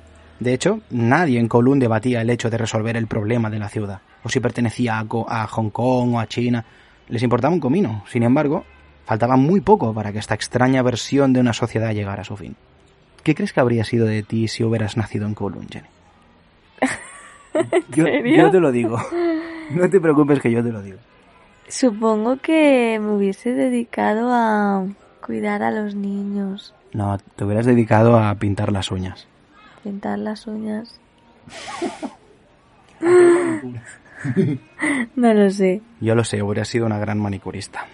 [0.40, 4.00] De hecho, nadie en Kowloon debatía el hecho de resolver el problema de la ciudad,
[4.22, 6.64] o si pertenecía a, a Hong Kong o a China,
[7.08, 8.04] les importaba un comino.
[8.08, 8.64] Sin embargo,
[9.04, 12.56] faltaba muy poco para que esta extraña versión de una sociedad llegara a su fin.
[13.22, 15.88] ¿Qué crees que habría sido de ti si hubieras nacido en Kowloon, Jenny?
[18.36, 18.98] yo, te lo digo.
[19.70, 20.96] No te preocupes que yo te lo digo.
[21.68, 24.86] Supongo que me hubiese dedicado a
[25.20, 29.26] cuidar a los niños, No, te hubieras dedicado a pintar las uñas.
[29.84, 30.98] pintar las uñas.
[35.16, 35.83] no lo sé.
[36.00, 37.87] Yo lo sé, hubieras sido una gran manicurista.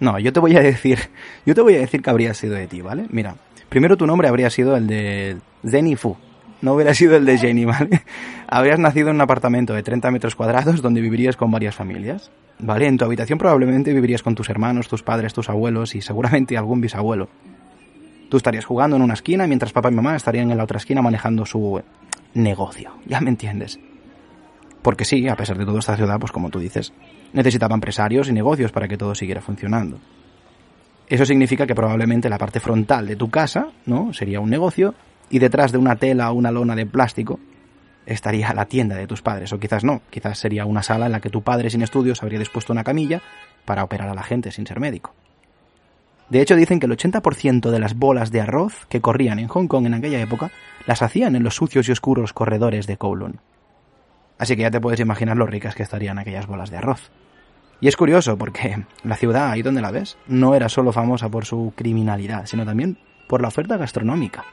[0.00, 0.98] No, yo te voy a decir,
[1.46, 3.06] yo te voy a decir que habría sido de ti, ¿vale?
[3.10, 3.36] Mira,
[3.68, 6.16] primero tu nombre habría sido el de Zeni Fu.
[6.62, 8.02] No hubiera sido el de Jenny, ¿vale?
[8.48, 12.30] Habrías nacido en un apartamento de 30 metros cuadrados donde vivirías con varias familias.
[12.58, 12.86] ¿Vale?
[12.86, 16.80] En tu habitación probablemente vivirías con tus hermanos, tus padres, tus abuelos y seguramente algún
[16.80, 17.28] bisabuelo.
[18.30, 21.02] Tú estarías jugando en una esquina mientras papá y mamá estarían en la otra esquina
[21.02, 21.82] manejando su
[22.32, 22.92] negocio.
[23.06, 23.78] Ya me entiendes.
[24.84, 26.92] Porque sí, a pesar de todo esta ciudad, pues como tú dices,
[27.32, 29.98] necesitaba empresarios y negocios para que todo siguiera funcionando.
[31.08, 34.12] Eso significa que probablemente la parte frontal de tu casa, ¿no?
[34.12, 34.94] Sería un negocio
[35.30, 37.40] y detrás de una tela o una lona de plástico
[38.04, 41.20] estaría la tienda de tus padres, o quizás no, quizás sería una sala en la
[41.20, 43.22] que tu padre sin estudios habría dispuesto una camilla
[43.64, 45.14] para operar a la gente sin ser médico.
[46.28, 49.66] De hecho, dicen que el 80% de las bolas de arroz que corrían en Hong
[49.66, 50.50] Kong en aquella época
[50.86, 53.40] las hacían en los sucios y oscuros corredores de Kowloon.
[54.38, 57.10] Así que ya te puedes imaginar lo ricas que estarían aquellas bolas de arroz.
[57.80, 61.44] Y es curioso porque la ciudad, ahí donde la ves, no era solo famosa por
[61.44, 64.44] su criminalidad, sino también por la oferta gastronómica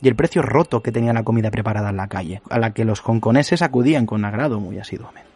[0.00, 2.84] y el precio roto que tenía la comida preparada en la calle, a la que
[2.84, 5.30] los hongkoneses acudían con agrado muy asiduamente.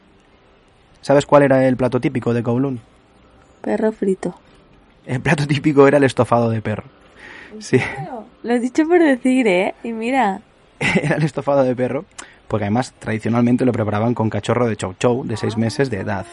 [1.00, 2.80] ¿Sabes cuál era el plato típico de Kowloon?
[3.62, 4.38] Perro frito.
[5.06, 6.84] El plato típico era el estofado de perro.
[7.60, 7.80] Sí,
[8.42, 9.74] Lo he dicho por decir, ¿eh?
[9.82, 10.42] Y mira,
[11.02, 12.04] era el estofado de perro,
[12.46, 16.26] porque además tradicionalmente lo preparaban con cachorro de chow chow de seis meses de edad.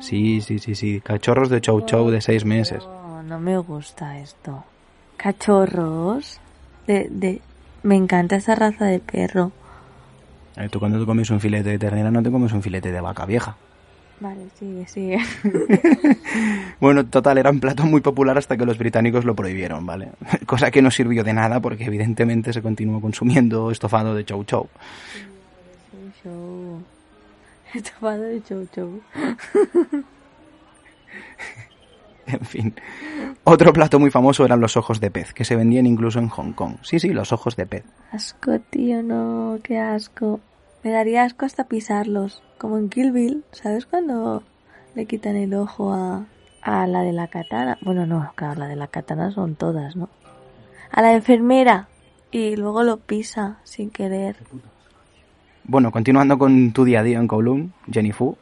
[0.00, 2.82] Sí, sí, sí, sí, cachorros de chow chow de seis meses.
[2.84, 4.64] no, no me gusta esto.
[5.16, 6.40] Cachorros.
[6.86, 7.42] De, de...
[7.82, 9.52] Me encanta esa raza de perro.
[10.70, 13.24] Tú cuando tú comes un filete de ternera no te comes un filete de vaca
[13.24, 13.56] vieja.
[14.20, 15.18] Vale, sigue, sigue.
[16.80, 20.12] Bueno, total, era un plato muy popular hasta que los británicos lo prohibieron, ¿vale?
[20.46, 24.68] Cosa que no sirvió de nada porque evidentemente se continuó consumiendo estofado de chow chow.
[27.74, 29.00] Estofado de chow chow.
[32.26, 32.74] En fin.
[33.42, 36.52] Otro plato muy famoso eran los ojos de pez, que se vendían incluso en Hong
[36.52, 36.76] Kong.
[36.82, 37.84] Sí, sí, los ojos de pez.
[38.12, 40.38] Asco, tío, no, qué asco.
[40.82, 42.42] Me daría asco hasta pisarlos.
[42.58, 44.42] Como en Kill Bill, ¿sabes cuando
[44.94, 46.26] le quitan el ojo a,
[46.62, 47.78] a la de la katana?
[47.82, 50.08] Bueno, no, claro, la de la katana son todas, ¿no?
[50.90, 51.88] A la enfermera.
[52.30, 54.36] Y luego lo pisa sin querer.
[55.64, 58.36] Bueno, continuando con tu día a día en Kowloon, Jenny Fu,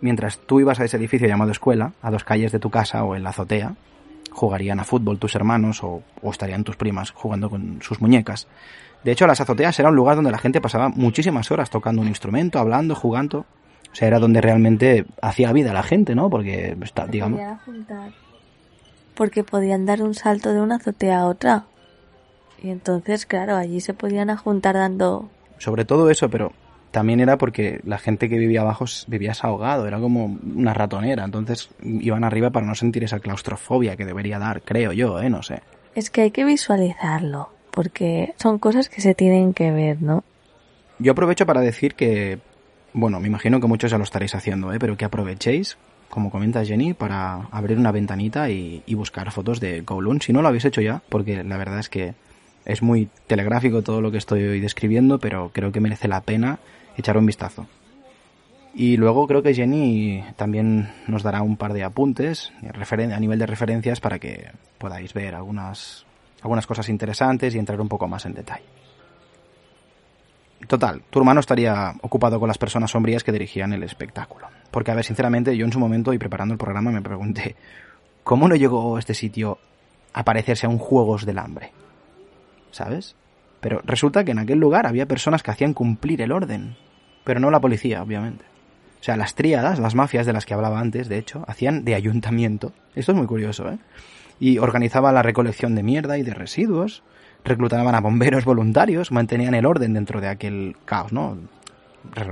[0.00, 3.14] mientras tú ibas a ese edificio llamado escuela, a dos calles de tu casa o
[3.14, 3.74] en la azotea,
[4.30, 8.48] jugarían a fútbol tus hermanos o, o estarían tus primas jugando con sus muñecas.
[9.04, 12.08] De hecho, las azoteas era un lugar donde la gente pasaba muchísimas horas tocando un
[12.08, 13.46] instrumento, hablando, jugando.
[13.90, 16.30] O sea, era donde realmente hacía vida la gente, ¿no?
[16.30, 17.40] Porque, está, digamos...
[17.40, 18.12] Podían juntar.
[19.14, 21.64] Porque podían dar un salto de una azotea a otra.
[22.62, 25.30] Y entonces, claro, allí se podían juntar dando...
[25.58, 26.52] sobre todo eso, pero
[26.90, 31.70] también era porque la gente que vivía abajo vivía ahogado, era como una ratonera, entonces
[31.82, 35.30] iban arriba para no sentir esa claustrofobia que debería dar, creo yo, ¿eh?
[35.30, 35.62] No sé.
[35.94, 37.50] Es que hay que visualizarlo.
[37.70, 40.24] Porque son cosas que se tienen que ver, ¿no?
[40.98, 42.38] Yo aprovecho para decir que,
[42.92, 44.78] bueno, me imagino que muchos ya lo estaréis haciendo, ¿eh?
[44.78, 45.78] Pero que aprovechéis,
[46.08, 50.42] como comenta Jenny, para abrir una ventanita y, y buscar fotos de Kowloon, si no
[50.42, 52.14] lo habéis hecho ya, porque la verdad es que
[52.64, 56.58] es muy telegráfico todo lo que estoy describiendo, pero creo que merece la pena
[56.96, 57.66] echar un vistazo.
[58.74, 63.46] Y luego creo que Jenny también nos dará un par de apuntes a nivel de
[63.46, 66.06] referencias para que podáis ver algunas,
[66.42, 68.64] algunas cosas interesantes y entrar un poco más en detalle.
[70.66, 74.48] Total, tu hermano estaría ocupado con las personas sombrías que dirigían el espectáculo.
[74.70, 77.56] Porque, a ver, sinceramente, yo en su momento y preparando el programa me pregunté,
[78.22, 79.58] ¿cómo no llegó este sitio
[80.12, 81.72] a parecerse a un Juegos del Hambre?
[82.70, 83.16] ¿Sabes?
[83.60, 86.76] Pero resulta que en aquel lugar había personas que hacían cumplir el orden,
[87.24, 88.44] pero no la policía, obviamente.
[89.00, 91.94] O sea, las tríadas, las mafias de las que hablaba antes, de hecho, hacían de
[91.94, 92.72] ayuntamiento.
[92.94, 93.78] Esto es muy curioso, ¿eh?
[94.40, 97.04] Y organizaban la recolección de mierda y de residuos,
[97.44, 101.36] reclutaban a bomberos voluntarios, mantenían el orden dentro de aquel caos, ¿no?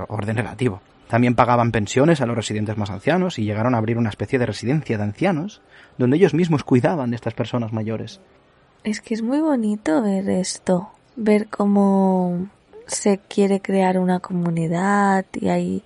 [0.07, 0.81] Orden relativo.
[1.07, 4.45] También pagaban pensiones a los residentes más ancianos y llegaron a abrir una especie de
[4.45, 5.61] residencia de ancianos,
[5.97, 8.19] donde ellos mismos cuidaban de estas personas mayores.
[8.83, 10.89] Es que es muy bonito ver esto.
[11.15, 12.47] Ver cómo
[12.85, 15.83] se quiere crear una comunidad y hay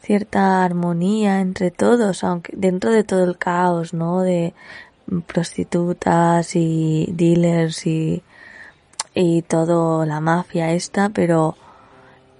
[0.00, 4.20] cierta armonía entre todos, aunque dentro de todo el caos, ¿no?
[4.22, 4.54] De
[5.26, 8.22] prostitutas y dealers y,
[9.14, 11.56] y todo la mafia esta, pero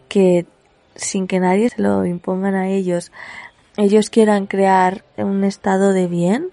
[0.08, 0.46] que
[0.94, 3.12] sin que nadie se lo impongan a ellos,
[3.76, 6.50] ellos quieran crear un estado de bien,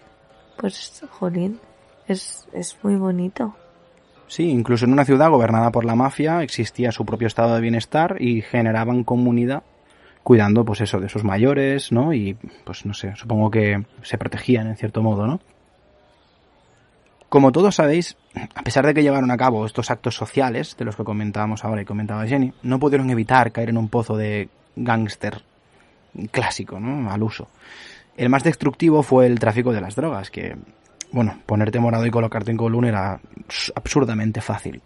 [0.57, 1.59] pues, jolín,
[2.07, 3.55] es, es muy bonito.
[4.27, 8.15] Sí, incluso en una ciudad gobernada por la mafia existía su propio estado de bienestar
[8.19, 9.63] y generaban comunidad
[10.23, 12.13] cuidando pues eso de sus mayores, ¿no?
[12.13, 15.39] Y pues no sé, supongo que se protegían en cierto modo, ¿no?
[17.31, 18.17] Como todos sabéis,
[18.55, 21.81] a pesar de que llevaron a cabo estos actos sociales, de los que comentábamos ahora
[21.81, 25.41] y comentaba Jenny, no pudieron evitar caer en un pozo de gángster
[26.29, 27.09] clásico, ¿no?
[27.09, 27.47] Al uso.
[28.17, 30.57] El más destructivo fue el tráfico de las drogas, que,
[31.13, 33.21] bueno, ponerte morado y colocarte en Kowloon era
[33.75, 34.81] absurdamente fácil.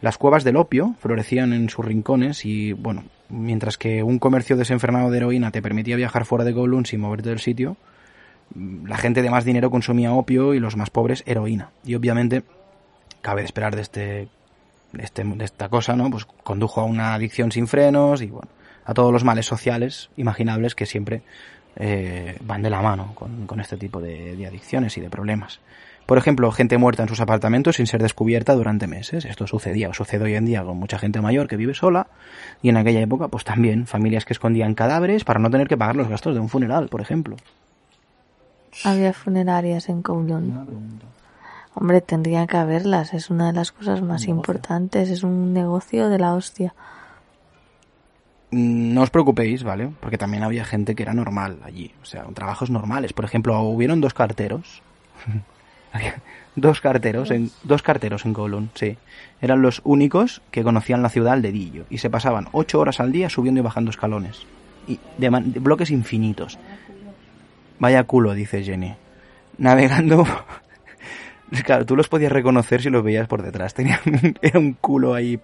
[0.00, 5.12] Las cuevas del opio florecían en sus rincones y, bueno, mientras que un comercio desenfrenado
[5.12, 7.76] de heroína te permitía viajar fuera de Kowloon sin moverte del sitio,
[8.54, 11.70] la gente de más dinero consumía opio y los más pobres heroína.
[11.84, 12.42] Y obviamente,
[13.20, 14.28] cabe esperar de este,
[14.92, 16.10] de este, de esta cosa, ¿no?
[16.10, 18.48] Pues condujo a una adicción sin frenos y bueno,
[18.84, 21.22] a todos los males sociales imaginables que siempre
[21.76, 25.60] eh, van de la mano con, este tipo de, de, adicciones y de problemas.
[26.06, 29.26] Por ejemplo, gente muerta en sus apartamentos sin ser descubierta durante meses.
[29.26, 32.06] Esto sucedía o sucede hoy en día con mucha gente mayor que vive sola
[32.62, 35.96] y en aquella época pues también familias que escondían cadáveres para no tener que pagar
[35.96, 37.36] los gastos de un funeral, por ejemplo.
[38.84, 41.00] Había funerarias en Kowloon.
[41.74, 43.14] Hombre, tendría que haberlas.
[43.14, 45.10] Es una de las cosas más importantes.
[45.10, 46.74] Es un negocio de la hostia.
[48.50, 49.90] No os preocupéis, ¿vale?
[50.00, 51.92] Porque también había gente que era normal allí.
[52.02, 53.12] O sea, trabajos normales.
[53.12, 54.82] Por ejemplo, hubieron dos carteros.
[56.56, 58.96] dos carteros en dos carteros en Kowloon, sí.
[59.40, 63.12] Eran los únicos que conocían la ciudad al dedillo y se pasaban ocho horas al
[63.12, 64.46] día subiendo y bajando escalones
[64.88, 66.58] y de, de bloques infinitos.
[67.78, 68.94] Vaya culo, dice Jenny.
[69.58, 70.24] Navegando.
[71.64, 73.72] Claro, tú los podías reconocer si los veías por detrás.
[73.72, 73.98] Tenía
[74.42, 75.40] era un culo ahí.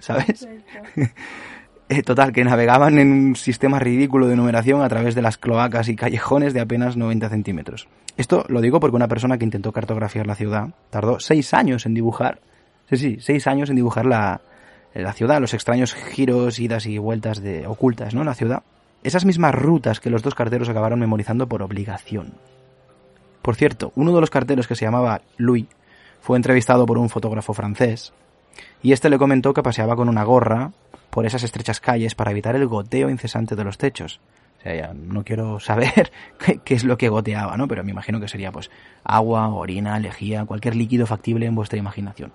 [0.00, 0.46] ¿Sabes?
[2.04, 5.96] Total, que navegaban en un sistema ridículo de numeración a través de las cloacas y
[5.96, 7.88] callejones de apenas 90 centímetros.
[8.18, 11.94] Esto lo digo porque una persona que intentó cartografiar la ciudad tardó seis años en
[11.94, 12.40] dibujar.
[12.90, 14.42] Sí, sí, seis años en dibujar la,
[14.94, 18.24] la ciudad, los extraños giros, idas y vueltas de ocultas, ¿no?
[18.24, 18.62] La ciudad
[19.02, 22.34] esas mismas rutas que los dos carteros acabaron memorizando por obligación.
[23.42, 25.66] Por cierto, uno de los carteros que se llamaba Louis
[26.20, 28.12] fue entrevistado por un fotógrafo francés
[28.82, 30.70] y este le comentó que paseaba con una gorra
[31.10, 34.20] por esas estrechas calles para evitar el goteo incesante de los techos.
[34.58, 36.12] O sea, ya no quiero saber
[36.64, 37.66] qué es lo que goteaba, ¿no?
[37.66, 38.70] Pero me imagino que sería pues
[39.02, 42.32] agua, orina, lejía, cualquier líquido factible en vuestra imaginación.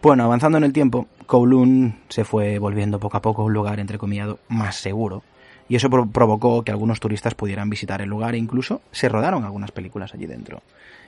[0.00, 4.38] Bueno, avanzando en el tiempo, Kowloon se fue volviendo poco a poco un lugar entrecomillado
[4.48, 5.22] más seguro
[5.70, 9.70] y eso provocó que algunos turistas pudieran visitar el lugar e incluso se rodaron algunas
[9.70, 10.62] películas allí dentro.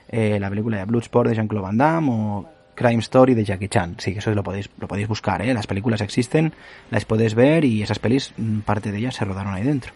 [0.07, 3.95] Eh, la película de Bloodsport de Jean-Claude Van Damme o Crime Story de Jackie Chan.
[3.97, 5.53] Sí, que eso lo podéis, lo podéis buscar, ¿eh?
[5.53, 6.53] Las películas existen,
[6.91, 9.91] las podéis ver y esas pelis, mm, parte de ellas se rodaron ahí dentro.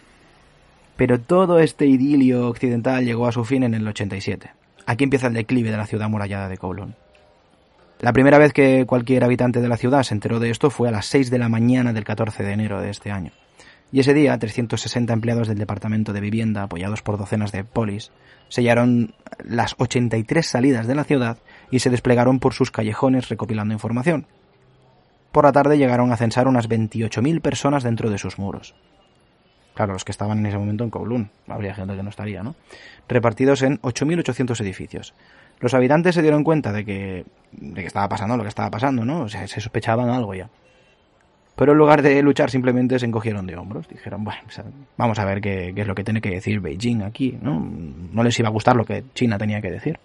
[0.96, 4.50] Pero todo este idilio occidental llegó a su fin en el 87.
[4.84, 6.94] Aquí empieza el declive de la ciudad murallada de Kowloon.
[8.00, 10.92] La primera vez que cualquier habitante de la ciudad se enteró de esto fue a
[10.92, 13.32] las 6 de la mañana del 14 de enero de este año.
[13.90, 18.12] Y ese día, 360 empleados del Departamento de Vivienda, apoyados por docenas de polis,
[18.48, 21.38] sellaron las 83 salidas de la ciudad
[21.70, 24.26] y se desplegaron por sus callejones recopilando información.
[25.32, 28.74] Por la tarde llegaron a censar unas 28.000 personas dentro de sus muros.
[29.74, 31.30] Claro, los que estaban en ese momento en Kowloon.
[31.46, 32.56] Habría gente que no estaría, ¿no?
[33.08, 35.14] Repartidos en 8.800 edificios.
[35.60, 39.04] Los habitantes se dieron cuenta de que, de que estaba pasando lo que estaba pasando,
[39.04, 39.22] ¿no?
[39.22, 40.50] O sea, se sospechaban algo ya.
[41.58, 43.88] Pero en lugar de luchar simplemente se encogieron de hombros.
[43.88, 44.40] Dijeron, bueno,
[44.96, 47.68] vamos a ver qué, es lo que tiene que decir Beijing aquí, ¿no?
[48.12, 49.98] No les iba a gustar lo que China tenía que decir.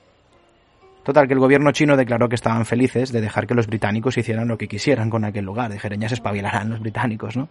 [1.03, 4.47] Total, que el gobierno chino declaró que estaban felices de dejar que los británicos hicieran
[4.47, 5.71] lo que quisieran con aquel lugar.
[5.71, 7.49] Dijeron, ya se espabilarán los británicos, ¿no?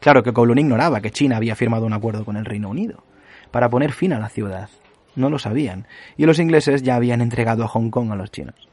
[0.00, 3.04] Claro que Kowloon ignoraba que China había firmado un acuerdo con el Reino Unido
[3.52, 4.70] para poner fin a la ciudad.
[5.14, 5.86] No lo sabían.
[6.16, 8.68] Y los ingleses ya habían entregado a Hong Kong a los chinos.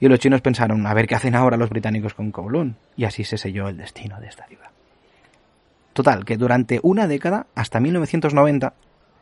[0.00, 2.76] Y los chinos pensaron, a ver qué hacen ahora los británicos con Kowloon.
[2.96, 4.70] Y así se selló el destino de esta ciudad.
[5.92, 8.74] Total, que durante una década, hasta 1990,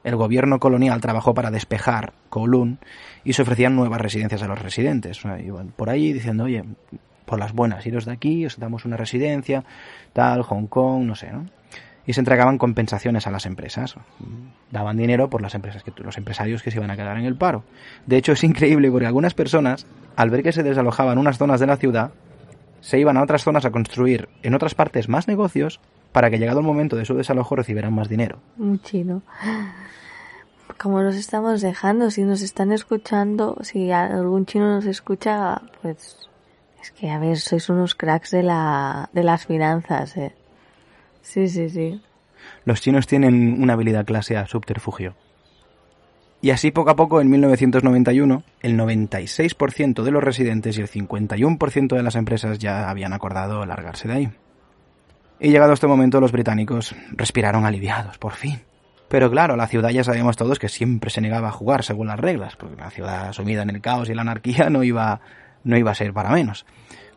[0.05, 2.79] el gobierno colonial trabajó para despejar Kowloon
[3.25, 5.21] y se ofrecían nuevas residencias a los residentes.
[5.45, 6.64] Iban por ahí diciendo, oye,
[7.27, 9.64] por las buenas, iros de aquí, os damos una residencia,
[10.12, 11.47] tal, Hong Kong, no sé, ¿no?
[12.11, 13.95] Y se entregaban compensaciones a las empresas.
[14.73, 17.37] Daban dinero por las empresas que los empresarios que se iban a quedar en el
[17.37, 17.63] paro.
[18.05, 19.87] De hecho, es increíble porque algunas personas,
[20.17, 22.11] al ver que se desalojaban unas zonas de la ciudad,
[22.81, 25.79] se iban a otras zonas a construir en otras partes más negocios
[26.11, 28.41] para que llegado el momento de su desalojo recibieran más dinero.
[28.57, 29.23] Muy chino.
[30.79, 36.29] Como nos estamos dejando, si nos están escuchando, si algún chino nos escucha, pues
[36.83, 40.35] es que a ver, sois unos cracks de la de las finanzas, eh.
[41.23, 42.01] Sí, sí, sí.
[42.64, 45.14] Los chinos tienen una habilidad clase A subterfugio.
[46.43, 51.97] Y así poco a poco, en 1991, el 96% de los residentes y el 51%
[51.97, 54.31] de las empresas ya habían acordado largarse de ahí.
[55.39, 58.61] Y llegado este momento, los británicos respiraron aliviados, por fin.
[59.09, 62.21] Pero claro, la ciudad ya sabemos todos que siempre se negaba a jugar según las
[62.21, 65.21] reglas, porque la ciudad sumida en el caos y la anarquía no iba,
[65.64, 66.64] no iba a ser para menos.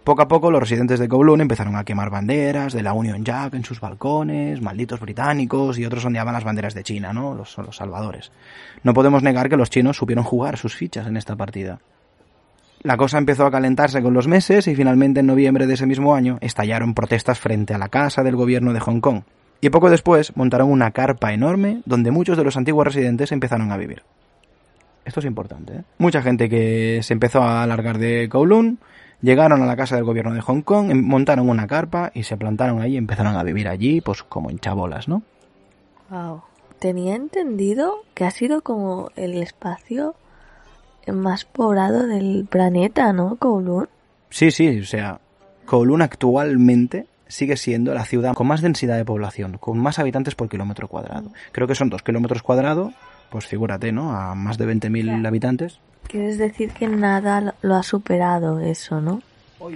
[0.04, 3.54] Poco a poco los residentes de Kowloon empezaron a quemar banderas de la Union Jack
[3.54, 7.34] en sus balcones, malditos británicos, y otros ondeaban las banderas de China, ¿no?
[7.34, 8.32] Los, los salvadores.
[8.84, 11.80] No podemos negar que los chinos supieron jugar sus fichas en esta partida.
[12.82, 16.16] La cosa empezó a calentarse con los meses y finalmente en noviembre de ese mismo
[16.16, 19.22] año estallaron protestas frente a la casa del gobierno de Hong Kong.
[19.62, 23.78] Y poco después montaron una carpa enorme donde muchos de los antiguos residentes empezaron a
[23.78, 24.04] vivir.
[25.06, 25.74] Esto es importante.
[25.74, 25.84] ¿eh?
[25.98, 28.80] Mucha gente que se empezó a alargar de Kowloon
[29.24, 32.36] Llegaron a la casa del gobierno de Hong Kong, em, montaron una carpa y se
[32.36, 35.24] plantaron ahí y empezaron a vivir allí, pues como en chabolas, ¿no?
[36.10, 36.42] Wow.
[36.78, 40.16] Tenía entendido que ha sido como el espacio
[41.08, 43.38] más poblado del planeta, ¿no?
[43.38, 43.88] Kowloon.
[44.30, 45.22] Sí, sí, o sea,
[45.68, 50.50] Kowloon actualmente sigue siendo la ciudad con más densidad de población, con más habitantes por
[50.50, 51.32] kilómetro cuadrado.
[51.54, 52.94] Creo que son dos kilómetros cuadrados,
[53.30, 54.12] pues figúrate, ¿no?
[54.12, 55.80] A más de 20.000 habitantes.
[56.08, 59.22] Quieres decir que nada lo ha superado eso, ¿no?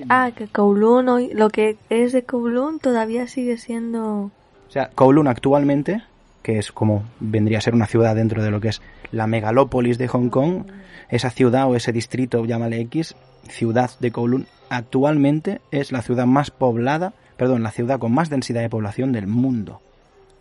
[0.09, 4.31] Ah, que Kowloon, hoy- lo que es de Kowloon todavía sigue siendo...
[4.67, 6.03] O sea, Kowloon actualmente,
[6.43, 9.97] que es como vendría a ser una ciudad dentro de lo que es la megalópolis
[9.97, 10.65] de Hong Kong,
[11.09, 13.15] esa ciudad o ese distrito, llámale X,
[13.47, 18.61] ciudad de Kowloon, actualmente es la ciudad más poblada, perdón, la ciudad con más densidad
[18.61, 19.81] de población del mundo.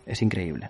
[0.05, 0.69] Es increíble.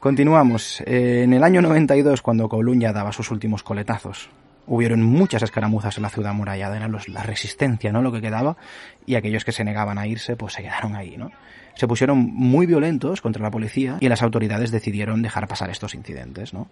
[0.00, 0.80] Continuamos.
[0.86, 2.48] Eh, en el año 92, cuando
[2.78, 4.30] ya daba sus últimos coletazos,
[4.66, 8.00] hubieron muchas escaramuzas en la ciudad amurallada, era los- la resistencia, ¿no?
[8.00, 8.56] Lo que quedaba,
[9.04, 11.30] y aquellos que se negaban a irse, pues se quedaron ahí, ¿no?
[11.74, 16.54] Se pusieron muy violentos contra la policía y las autoridades decidieron dejar pasar estos incidentes,
[16.54, 16.68] ¿no?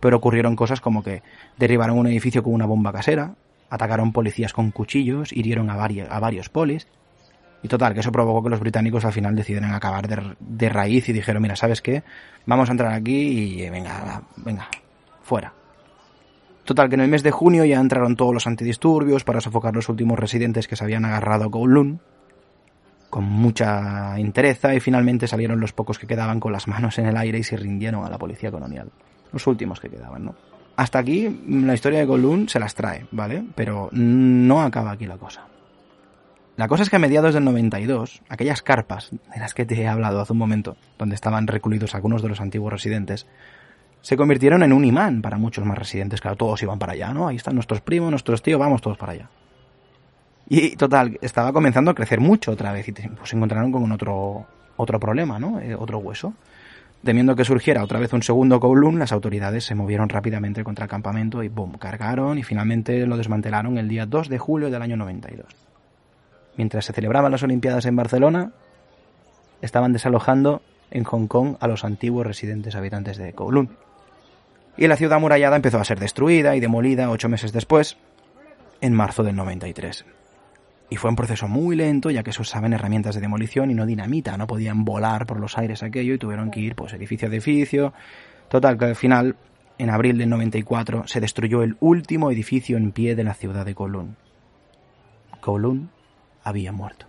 [0.00, 1.22] Pero ocurrieron cosas como que
[1.56, 3.34] derribaron un edificio con una bomba casera,
[3.68, 6.88] atacaron policías con cuchillos, hirieron a, vari- a varios polis,
[7.62, 11.08] y total, que eso provocó que los británicos al final decidieran acabar de, de raíz
[11.08, 12.02] y dijeron, mira, ¿sabes qué?
[12.46, 14.68] Vamos a entrar aquí y venga, venga,
[15.22, 15.52] fuera.
[16.64, 19.88] Total, que en el mes de junio ya entraron todos los antidisturbios para sofocar los
[19.88, 22.00] últimos residentes que se habían agarrado a Kowloon
[23.10, 27.16] con mucha entereza y finalmente salieron los pocos que quedaban con las manos en el
[27.16, 28.90] aire y se rindieron a la policía colonial.
[29.32, 30.34] Los últimos que quedaban, ¿no?
[30.76, 33.44] Hasta aquí la historia de Kowloon se las trae, ¿vale?
[33.54, 35.49] Pero no acaba aquí la cosa.
[36.60, 39.88] La cosa es que a mediados del 92, aquellas carpas de las que te he
[39.88, 43.26] hablado hace un momento, donde estaban recluidos algunos de los antiguos residentes,
[44.02, 46.20] se convirtieron en un imán para muchos más residentes.
[46.20, 47.28] Claro, todos iban para allá, ¿no?
[47.28, 49.30] Ahí están nuestros primos, nuestros tíos, vamos todos para allá.
[50.50, 54.44] Y total, estaba comenzando a crecer mucho otra vez y pues se encontraron con otro,
[54.76, 55.60] otro problema, ¿no?
[55.60, 56.34] Eh, otro hueso.
[57.02, 60.90] Temiendo que surgiera otra vez un segundo Kowloon, las autoridades se movieron rápidamente contra el
[60.90, 61.78] campamento y ¡boom!
[61.78, 65.69] cargaron y finalmente lo desmantelaron el día 2 de julio del año 92.
[66.56, 68.52] Mientras se celebraban las Olimpiadas en Barcelona,
[69.62, 73.76] estaban desalojando en Hong Kong a los antiguos residentes habitantes de Kowloon.
[74.76, 77.96] Y la ciudad amurallada empezó a ser destruida y demolida ocho meses después,
[78.80, 80.04] en marzo del 93.
[80.88, 83.86] Y fue un proceso muy lento, ya que se usaban herramientas de demolición y no
[83.86, 87.30] dinamita, no podían volar por los aires aquello y tuvieron que ir pues edificio a
[87.30, 87.92] edificio.
[88.48, 89.36] Total, que al final,
[89.78, 93.74] en abril del 94, se destruyó el último edificio en pie de la ciudad de
[93.74, 94.16] Kowloon.
[95.40, 95.90] Kowloon
[96.42, 97.06] había muerto.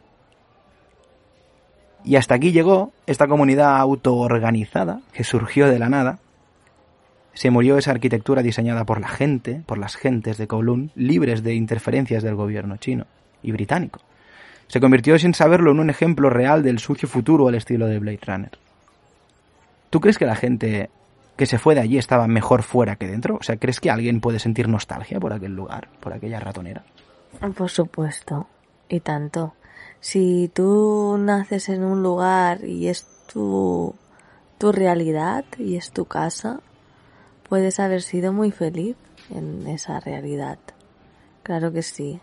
[2.03, 6.19] Y hasta aquí llegó esta comunidad autoorganizada que surgió de la nada.
[7.33, 11.53] Se murió esa arquitectura diseñada por la gente, por las gentes de Kowloon, libres de
[11.53, 13.05] interferencias del gobierno chino
[13.43, 14.01] y británico.
[14.67, 18.19] Se convirtió sin saberlo en un ejemplo real del sucio futuro al estilo de Blade
[18.25, 18.51] Runner.
[19.89, 20.89] ¿Tú crees que la gente
[21.35, 23.35] que se fue de allí estaba mejor fuera que dentro?
[23.35, 26.83] O sea, ¿crees que alguien puede sentir nostalgia por aquel lugar, por aquella ratonera?
[27.57, 28.47] Por supuesto,
[28.91, 29.53] y tanto.
[29.99, 33.95] Si tú naces en un lugar y es tu,
[34.57, 36.59] tu realidad y es tu casa,
[37.47, 38.95] puedes haber sido muy feliz
[39.29, 40.57] en esa realidad.
[41.43, 42.19] Claro que sí.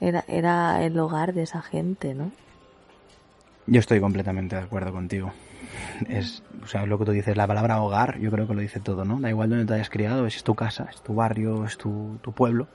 [0.00, 2.30] Era, era el hogar de esa gente, ¿no?
[3.66, 5.32] Yo estoy completamente de acuerdo contigo.
[6.08, 8.78] Es, o sea, lo que tú dices, la palabra hogar, yo creo que lo dice
[8.78, 9.20] todo, ¿no?
[9.20, 12.32] Da igual donde te hayas criado, es tu casa, es tu barrio, es tu, tu
[12.32, 12.68] pueblo.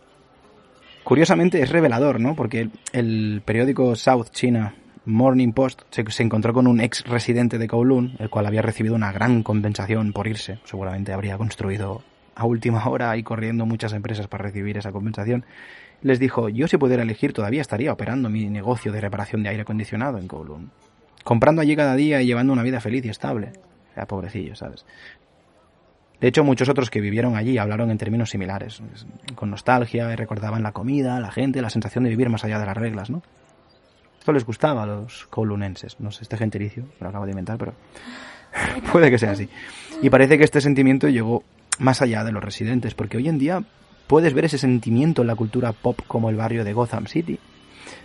[1.04, 2.36] Curiosamente es revelador, ¿no?
[2.36, 4.76] Porque el, periódico South China
[5.06, 9.12] Morning Post se, encontró con un ex residente de Kowloon, el cual había recibido una
[9.12, 10.60] gran compensación por irse.
[10.64, 12.04] Seguramente habría construido
[12.36, 15.44] a última hora y corriendo muchas empresas para recibir esa compensación.
[16.02, 19.64] Les dijo, yo si pudiera elegir todavía estaría operando mi negocio de reparación de aire
[19.64, 20.72] acondicionado en Kowloon.
[21.24, 23.54] comprando allí cada día y llevando una vida feliz y estable.
[23.94, 24.86] Sea, pobrecillo, ¿sabes?
[26.22, 28.82] De hecho, muchos otros que vivieron allí hablaron en términos similares,
[29.34, 32.66] con nostalgia y recordaban la comida, la gente, la sensación de vivir más allá de
[32.68, 33.24] las reglas, ¿no?
[34.20, 36.00] Esto les gustaba a los colunenses.
[36.00, 37.74] No sé, este gentilicio, lo acabo de inventar, pero
[38.92, 39.50] puede que sea así.
[40.04, 41.44] Y parece que este sentimiento llegó
[41.80, 43.64] más allá de los residentes, porque hoy en día
[44.06, 47.40] puedes ver ese sentimiento en la cultura pop como el barrio de Gotham City,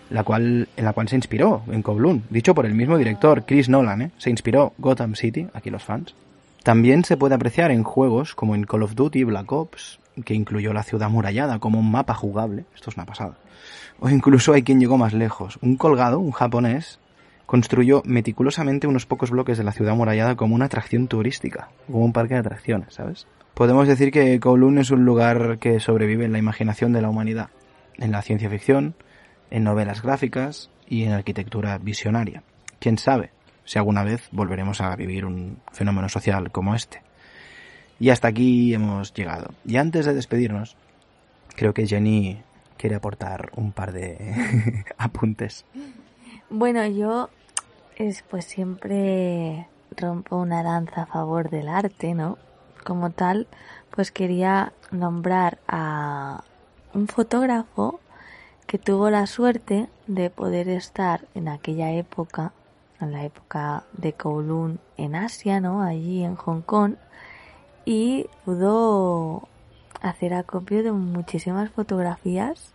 [0.09, 0.69] en la cual
[1.09, 4.11] se inspiró en Kowloon, dicho por el mismo director, Chris Nolan, ¿eh?
[4.17, 6.15] se inspiró Gotham City, aquí los fans.
[6.67, 10.73] También se puede apreciar en juegos como en Call of Duty Black Ops, que incluyó
[10.73, 13.39] la ciudad murallada como un mapa jugable, esto es una pasada.
[14.01, 16.99] O incluso hay quien llegó más lejos, un colgado, un japonés,
[17.47, 22.13] construyó meticulosamente unos pocos bloques de la ciudad murallada como una atracción turística, como un
[22.13, 23.29] parque de atracciones, ¿sabes?
[23.55, 27.51] Podemos decir que Kowloon es un lugar que sobrevive en la imaginación de la humanidad,
[27.97, 28.97] en la ciencia ficción,
[29.53, 32.43] en novelas gráficas y en arquitectura visionaria.
[32.81, 33.36] ¿Quién sabe
[33.67, 37.03] si alguna vez volveremos a vivir un fenómeno social como este?
[38.01, 39.53] Y hasta aquí hemos llegado.
[39.67, 40.77] Y antes de despedirnos,
[41.55, 42.43] creo que Jenny
[42.77, 45.65] quiere aportar un par de apuntes.
[46.49, 47.31] Bueno, yo
[47.97, 52.39] es, pues siempre rompo una danza a favor del arte, ¿no?
[52.85, 53.49] Como tal,
[53.91, 56.45] pues quería nombrar a
[56.95, 58.01] un fotógrafo
[58.67, 62.53] que tuvo la suerte de poder estar en aquella época,
[63.01, 65.83] en la época de Kowloon en Asia, ¿no?
[65.83, 66.95] Allí en Hong Kong,
[67.85, 69.49] y pudo
[70.03, 72.73] hacer acopio de muchísimas fotografías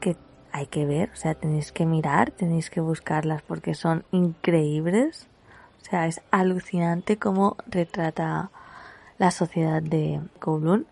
[0.00, 0.16] que
[0.52, 5.26] hay que ver, o sea, tenéis que mirar, tenéis que buscarlas porque son increíbles.
[5.82, 8.50] O sea, es alucinante cómo retrata
[9.18, 10.86] la sociedad de Kowloon.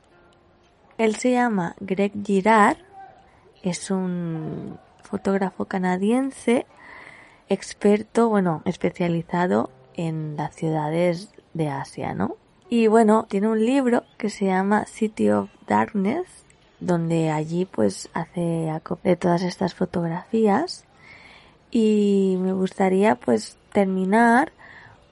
[0.98, 2.76] Él se llama Greg Girard,
[3.62, 6.66] es un fotógrafo canadiense,
[7.48, 12.36] experto, bueno, especializado en las ciudades de Asia, ¿no?
[12.68, 16.26] Y bueno, tiene un libro que se llama City of Darkness,
[16.80, 18.72] donde allí pues hace
[19.02, 20.84] de todas estas fotografías
[21.70, 24.52] y me gustaría pues terminar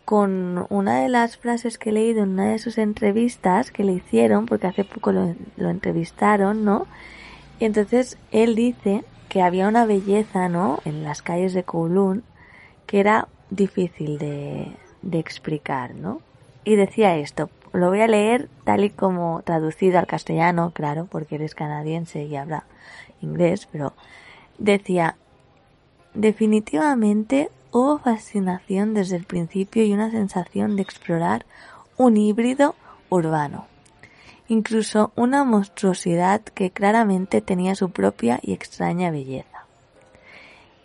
[0.05, 3.93] con una de las frases que he leído en una de sus entrevistas que le
[3.93, 6.87] hicieron, porque hace poco lo, lo entrevistaron, ¿no?
[7.61, 10.81] Y entonces él dice que había una belleza, ¿no?
[10.85, 12.23] En las calles de Kowloon
[12.85, 16.21] que era difícil de, de explicar, ¿no?
[16.65, 21.37] Y decía esto, lo voy a leer tal y como traducido al castellano, claro, porque
[21.37, 22.65] eres canadiense y habla
[23.23, 23.95] inglés, pero
[24.59, 25.17] decía,
[26.13, 31.47] definitivamente hubo fascinación desde el principio y una sensación de explorar
[31.97, 32.75] un híbrido
[33.09, 33.65] urbano,
[34.53, 39.65] incluso una monstruosidad que claramente tenía su propia y extraña belleza.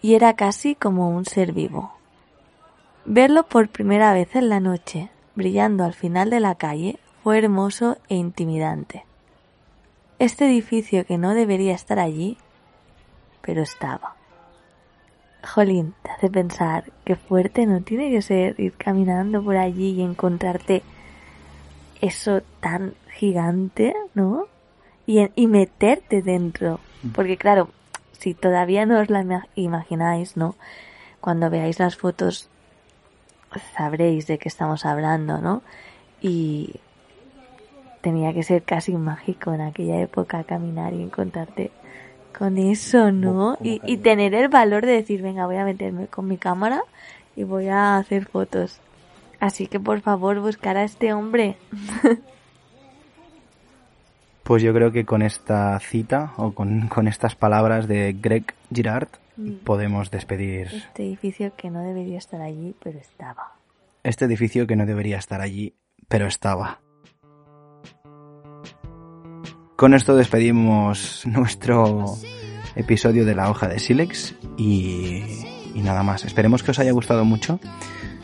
[0.02, 1.92] Y era casi como un ser vivo.
[3.04, 7.98] Verlo por primera vez en la noche, brillando al final de la calle, fue hermoso
[8.08, 9.04] e intimidante.
[10.18, 12.38] Este edificio que no debería estar allí,
[13.42, 14.16] pero estaba.
[15.44, 20.02] Jolín, te hace pensar qué fuerte no tiene que ser ir caminando por allí y
[20.02, 20.84] encontrarte
[22.02, 24.48] eso tan gigante, ¿no?
[25.06, 26.80] Y, y meterte dentro.
[27.14, 27.70] Porque claro,
[28.12, 30.56] si todavía no os la imagináis, ¿no?
[31.20, 32.50] Cuando veáis las fotos
[33.76, 35.62] sabréis de qué estamos hablando, ¿no?
[36.22, 36.76] Y
[38.02, 41.72] tenía que ser casi mágico en aquella época caminar y encontrarte
[42.38, 43.58] con eso, ¿no?
[43.64, 46.82] Y, y tener el valor de decir, venga, voy a meterme con mi cámara
[47.36, 48.80] y voy a hacer fotos.
[49.40, 51.58] Así que por favor buscar a este hombre.
[54.48, 59.10] Pues yo creo que con esta cita o con, con estas palabras de Greg Girard
[59.66, 63.58] podemos despedir este edificio que no debería estar allí, pero estaba.
[64.06, 65.74] este edificio que no debería estar allí,
[66.08, 66.80] pero estaba.
[69.76, 72.06] Con esto despedimos nuestro
[72.78, 75.24] episodio de la hoja de Silex y,
[75.76, 76.24] y nada más.
[76.24, 77.60] Esperemos que os haya gustado mucho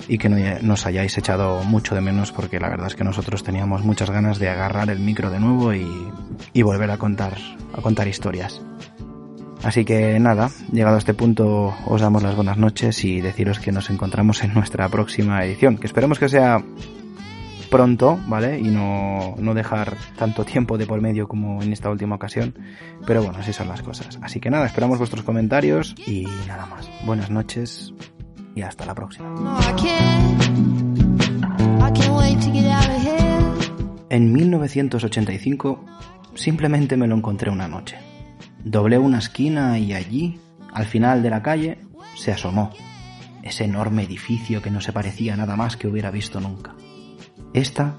[0.07, 3.43] y que no- nos hayáis echado mucho de menos porque la verdad es que nosotros
[3.43, 5.87] teníamos muchas ganas de agarrar el micro de nuevo y,
[6.53, 7.37] y volver a contar,
[7.73, 8.61] a contar historias.
[9.63, 13.71] Así que nada, llegado a este punto os damos las buenas noches y deciros que
[13.71, 16.61] nos encontramos en nuestra próxima edición, que esperemos que sea
[17.69, 18.59] pronto, ¿vale?
[18.59, 22.53] Y no, no dejar tanto tiempo de por medio como en esta última ocasión.
[23.07, 24.19] Pero bueno, así son las cosas.
[24.21, 26.87] Así que nada, esperamos vuestros comentarios y nada más.
[27.05, 27.93] Buenas noches
[28.55, 29.33] y hasta la próxima.
[34.09, 35.85] En 1985
[36.35, 37.97] simplemente me lo encontré una noche.
[38.63, 40.39] Doblé una esquina y allí,
[40.71, 41.79] al final de la calle,
[42.15, 42.71] se asomó.
[43.41, 46.75] ese enorme edificio que no se parecía a nada más que hubiera visto nunca.
[47.53, 47.95] Esta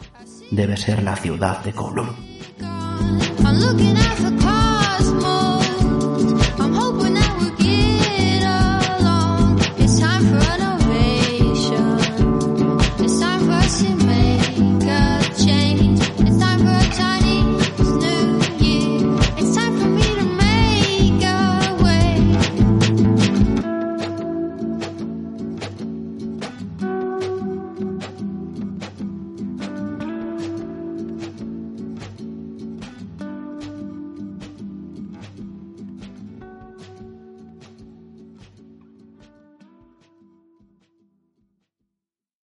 [0.50, 2.16] debe ser la ciudad de Kowloon.